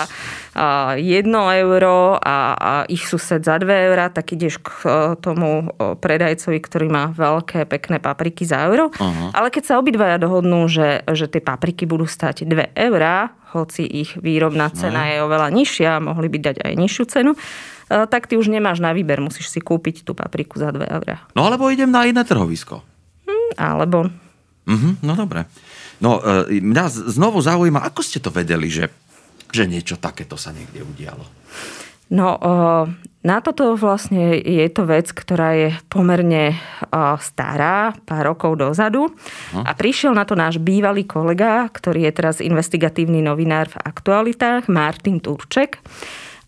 1 1.00 1.24
euro 1.64 2.20
a, 2.20 2.36
a 2.60 2.72
ich 2.92 3.08
sused 3.08 3.40
za 3.40 3.56
2 3.56 3.64
eurá, 3.88 4.12
tak 4.12 4.36
ideš 4.36 4.60
k 4.60 4.68
e, 4.68 4.88
tomu 5.16 5.72
predajcovi, 5.80 6.60
ktorý 6.60 6.92
má 6.92 7.08
veľké, 7.16 7.64
pekné 7.64 8.04
papriky 8.04 8.44
za 8.44 8.68
euro. 8.68 8.92
Aha. 9.00 9.32
Ale 9.32 9.48
keď 9.48 9.64
sa 9.64 9.80
obidvaja 9.80 10.20
dohodnú, 10.20 10.68
že, 10.68 11.00
že 11.08 11.24
tie 11.24 11.40
papriky 11.40 11.88
budú 11.88 12.04
stať 12.04 12.44
2 12.44 12.76
eurá, 12.76 13.32
hoci 13.56 13.88
ich 13.88 14.12
výrobná 14.20 14.68
cena 14.76 15.08
je 15.08 15.24
oveľa 15.24 15.48
nižšia, 15.48 16.04
mohli 16.04 16.28
by 16.28 16.52
dať 16.52 16.56
aj 16.68 16.72
nižšiu 16.76 17.04
cenu, 17.08 17.32
e, 17.32 17.38
tak 17.88 18.28
ty 18.28 18.36
už 18.36 18.52
nemáš 18.52 18.84
na 18.84 18.92
výber, 18.92 19.24
musíš 19.24 19.48
si 19.48 19.64
kúpiť 19.64 20.04
tú 20.04 20.12
papriku 20.12 20.60
za 20.60 20.68
2 20.68 20.84
eurá. 20.84 21.24
No 21.32 21.48
alebo 21.48 21.72
idem 21.72 21.88
na 21.88 22.04
iné 22.04 22.20
trhovisko 22.28 22.92
alebo... 23.56 24.08
Mm-hmm, 24.64 25.04
no 25.04 25.12
dobre. 25.12 25.44
No 26.00 26.18
e, 26.20 26.58
mňa 26.58 26.84
znovu 27.12 27.44
zaujíma, 27.44 27.84
ako 27.84 28.00
ste 28.00 28.18
to 28.18 28.32
vedeli, 28.32 28.72
že, 28.72 28.88
že 29.52 29.68
niečo 29.68 30.00
takéto 30.00 30.40
sa 30.40 30.50
niekde 30.50 30.80
udialo? 30.82 31.24
No, 32.12 32.36
e, 32.36 32.50
na 33.24 33.40
toto 33.40 33.72
vlastne 33.80 34.36
je 34.36 34.68
to 34.68 34.84
vec, 34.84 35.08
ktorá 35.08 35.56
je 35.56 35.68
pomerne 35.88 36.52
e, 36.52 36.56
stará, 37.24 37.96
pár 38.04 38.36
rokov 38.36 38.60
dozadu. 38.60 39.08
Hm. 39.56 39.64
A 39.64 39.70
prišiel 39.72 40.12
na 40.12 40.28
to 40.28 40.36
náš 40.36 40.60
bývalý 40.60 41.08
kolega, 41.08 41.64
ktorý 41.72 42.08
je 42.08 42.12
teraz 42.12 42.44
investigatívny 42.44 43.24
novinár 43.24 43.72
v 43.72 43.80
aktualitách, 43.80 44.68
Martin 44.68 45.20
Turček. 45.24 45.80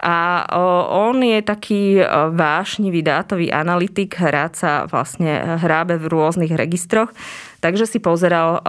A 0.06 0.46
on 0.94 1.18
je 1.18 1.42
taký 1.42 1.98
vášnivý 2.30 3.02
dátový 3.02 3.50
analytik, 3.50 4.14
hrať 4.14 4.52
sa 4.54 4.72
vlastne 4.86 5.58
hrábe 5.58 5.98
v 5.98 6.06
rôznych 6.06 6.54
registroch. 6.54 7.10
Takže 7.60 7.88
si 7.88 7.98
pozeral 7.98 8.60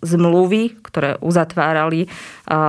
zmluvy, 0.00 0.78
ktoré 0.80 1.18
uzatvárali 1.20 2.08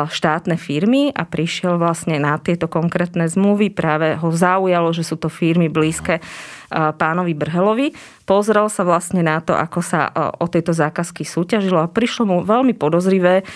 štátne 0.10 0.58
firmy 0.58 1.14
a 1.14 1.24
prišiel 1.24 1.78
vlastne 1.78 2.18
na 2.18 2.36
tieto 2.42 2.66
konkrétne 2.66 3.30
zmluvy. 3.30 3.70
Práve 3.72 4.18
ho 4.18 4.30
zaujalo, 4.34 4.90
že 4.92 5.06
sú 5.06 5.16
to 5.22 5.30
firmy 5.30 5.70
blízke 5.70 6.20
pánovi 6.74 7.32
Brhelovi. 7.32 7.96
Pozrel 8.28 8.68
sa 8.68 8.84
vlastne 8.84 9.24
na 9.24 9.40
to, 9.40 9.56
ako 9.56 9.80
sa 9.80 10.12
o 10.36 10.52
tejto 10.52 10.76
zákazky 10.76 11.24
súťažilo 11.24 11.80
a 11.80 11.88
prišlo 11.88 12.28
mu 12.28 12.38
veľmi 12.44 12.76
podozrivé, 12.76 13.48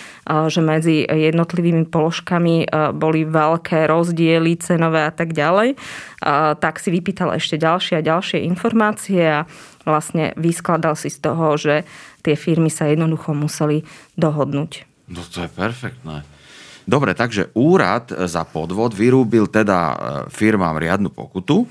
že 0.48 0.62
medzi 0.64 1.04
jednotlivými 1.04 1.92
položkami 1.92 2.72
boli 2.96 3.28
veľké 3.28 3.92
rozdiely 3.92 4.56
cenové 4.64 5.04
a 5.04 5.12
tak 5.12 5.36
ďalej. 5.36 5.76
Tak 6.56 6.80
si 6.80 6.88
vypýtal 6.88 7.36
ešte 7.36 7.60
ďalšie 7.60 8.00
a 8.00 8.06
ďalšie 8.06 8.48
informácie 8.48 9.44
a 9.44 9.44
vlastne 9.86 10.34
vyskladal 10.38 10.94
si 10.98 11.10
z 11.10 11.20
toho, 11.22 11.58
že 11.58 11.88
tie 12.22 12.38
firmy 12.38 12.70
sa 12.70 12.90
jednoducho 12.90 13.34
museli 13.34 13.84
dohodnúť. 14.18 14.86
No 15.12 15.22
to 15.28 15.44
je 15.46 15.50
perfektné. 15.52 16.24
Dobre, 16.82 17.14
takže 17.14 17.54
úrad 17.54 18.10
za 18.10 18.42
podvod 18.42 18.98
vyrúbil 18.98 19.46
teda 19.46 19.78
e, 19.78 19.96
firmám 20.34 20.82
riadnu 20.82 21.14
pokutu, 21.14 21.64
e, 21.64 21.68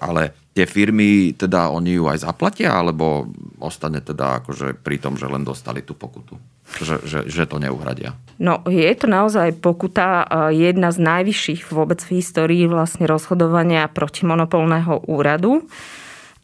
ale 0.00 0.48
tie 0.56 0.64
firmy, 0.64 1.36
teda 1.36 1.68
oni 1.68 2.00
ju 2.00 2.08
aj 2.08 2.24
zaplatia, 2.24 2.72
alebo 2.72 3.28
ostane 3.60 4.00
teda 4.00 4.42
akože 4.42 4.80
pri 4.80 4.96
tom, 4.98 5.14
že 5.20 5.28
len 5.28 5.44
dostali 5.44 5.84
tú 5.84 5.92
pokutu? 5.92 6.40
Že, 6.80 6.96
že, 7.04 7.18
že 7.28 7.44
to 7.44 7.60
neuhradia? 7.60 8.16
No, 8.40 8.64
je 8.66 8.88
to 8.96 9.06
naozaj 9.06 9.60
pokuta 9.60 10.24
e, 10.24 10.56
jedna 10.56 10.90
z 10.90 10.98
najvyšších 11.04 11.68
vôbec 11.68 12.00
v 12.02 12.18
histórii 12.18 12.64
vlastne 12.64 13.04
rozhodovania 13.04 13.84
protimonopolného 13.86 15.06
úradu. 15.06 15.68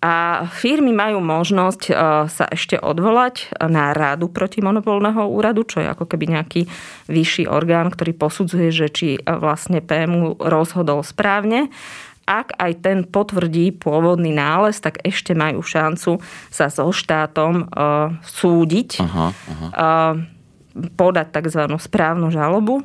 A 0.04 0.44
firmy 0.52 0.92
majú 0.92 1.24
možnosť 1.24 1.82
e, 1.88 1.92
sa 2.28 2.44
ešte 2.52 2.76
odvolať 2.76 3.56
na 3.72 3.96
rádu 3.96 4.28
protimonopolného 4.28 5.24
úradu, 5.24 5.64
čo 5.64 5.80
je 5.80 5.88
ako 5.88 6.04
keby 6.04 6.36
nejaký 6.36 6.68
vyšší 7.08 7.48
orgán, 7.48 7.88
ktorý 7.88 8.12
posudzuje, 8.12 8.68
že 8.68 8.92
či 8.92 9.08
e, 9.16 9.20
vlastne 9.24 9.80
PMU 9.80 10.36
rozhodol 10.36 11.00
správne. 11.00 11.72
ak 12.28 12.52
aj 12.60 12.72
ten 12.84 12.98
potvrdí 13.08 13.72
pôvodný 13.80 14.36
nález, 14.36 14.76
tak 14.76 15.00
ešte 15.00 15.32
majú 15.32 15.64
šancu 15.64 16.20
sa 16.48 16.72
so 16.72 16.88
štátom 16.88 17.68
uh, 17.68 18.16
súdiť, 18.24 19.04
aha, 19.04 19.28
aha. 19.28 19.68
Uh, 19.68 20.14
podať 20.96 21.36
tzv. 21.36 21.68
správnu 21.76 22.32
žalobu. 22.32 22.80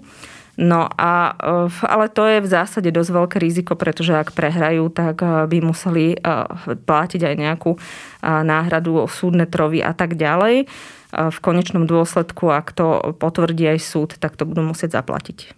No 0.60 0.91
a, 0.91 1.39
ale 1.88 2.12
to 2.12 2.28
je 2.28 2.43
v 2.43 2.52
zásade 2.52 2.91
dosť 2.91 3.12
veľké 3.15 3.38
riziko, 3.39 3.80
pretože 3.80 4.12
ak 4.12 4.36
prehrajú, 4.36 4.91
tak 4.91 5.24
by 5.24 5.58
museli 5.63 6.19
platiť 6.67 7.22
aj 7.24 7.36
nejakú 7.39 7.80
náhradu 8.28 9.08
súdne 9.08 9.48
trovy 9.48 9.80
a 9.80 9.95
tak 9.95 10.19
ďalej. 10.19 10.67
V 11.15 11.38
konečnom 11.39 11.88
dôsledku, 11.88 12.52
ak 12.52 12.76
to 12.76 13.15
potvrdí 13.15 13.72
aj 13.72 13.80
súd, 13.80 14.10
tak 14.19 14.36
to 14.36 14.43
budú 14.43 14.62
musieť 14.67 15.00
zaplatiť. 15.00 15.56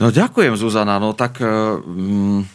No 0.00 0.08
ďakujem, 0.08 0.56
Zuzana. 0.56 0.96
No 0.96 1.12
tak 1.12 1.36
mm, 1.42 2.48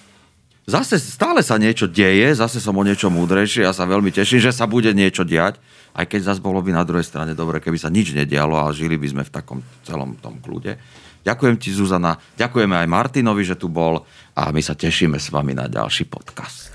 zase 0.66 0.98
stále 0.98 1.46
sa 1.46 1.62
niečo 1.62 1.86
deje, 1.86 2.34
zase 2.34 2.58
som 2.58 2.74
o 2.74 2.82
niečo 2.82 3.14
múdrejší. 3.14 3.62
Ja 3.62 3.72
sa 3.76 3.86
veľmi 3.86 4.10
teším, 4.10 4.42
že 4.42 4.50
sa 4.50 4.66
bude 4.66 4.90
niečo 4.98 5.22
diať. 5.28 5.62
Aj 5.94 6.06
keď 6.10 6.34
zase 6.34 6.42
bolo 6.42 6.60
by 6.66 6.74
na 6.74 6.82
druhej 6.82 7.06
strane 7.06 7.38
dobre, 7.38 7.62
keby 7.62 7.78
sa 7.78 7.94
nič 7.94 8.18
nedialo 8.18 8.58
a 8.58 8.74
žili 8.74 8.98
by 8.98 9.08
sme 9.14 9.24
v 9.24 9.34
takom 9.34 9.60
celom 9.86 10.18
tom 10.18 10.42
kľude. 10.42 10.76
Ďakujem 11.24 11.56
ti, 11.56 11.72
Zuzana. 11.72 12.20
Ďakujeme 12.36 12.76
aj 12.84 12.88
Martinovi, 12.90 13.46
že 13.48 13.56
tu 13.56 13.72
bol 13.72 14.04
a 14.36 14.52
my 14.52 14.60
sa 14.60 14.76
tešíme 14.76 15.22
s 15.22 15.32
vami 15.32 15.56
na 15.56 15.72
ďalší 15.72 16.10
podcast. 16.10 16.73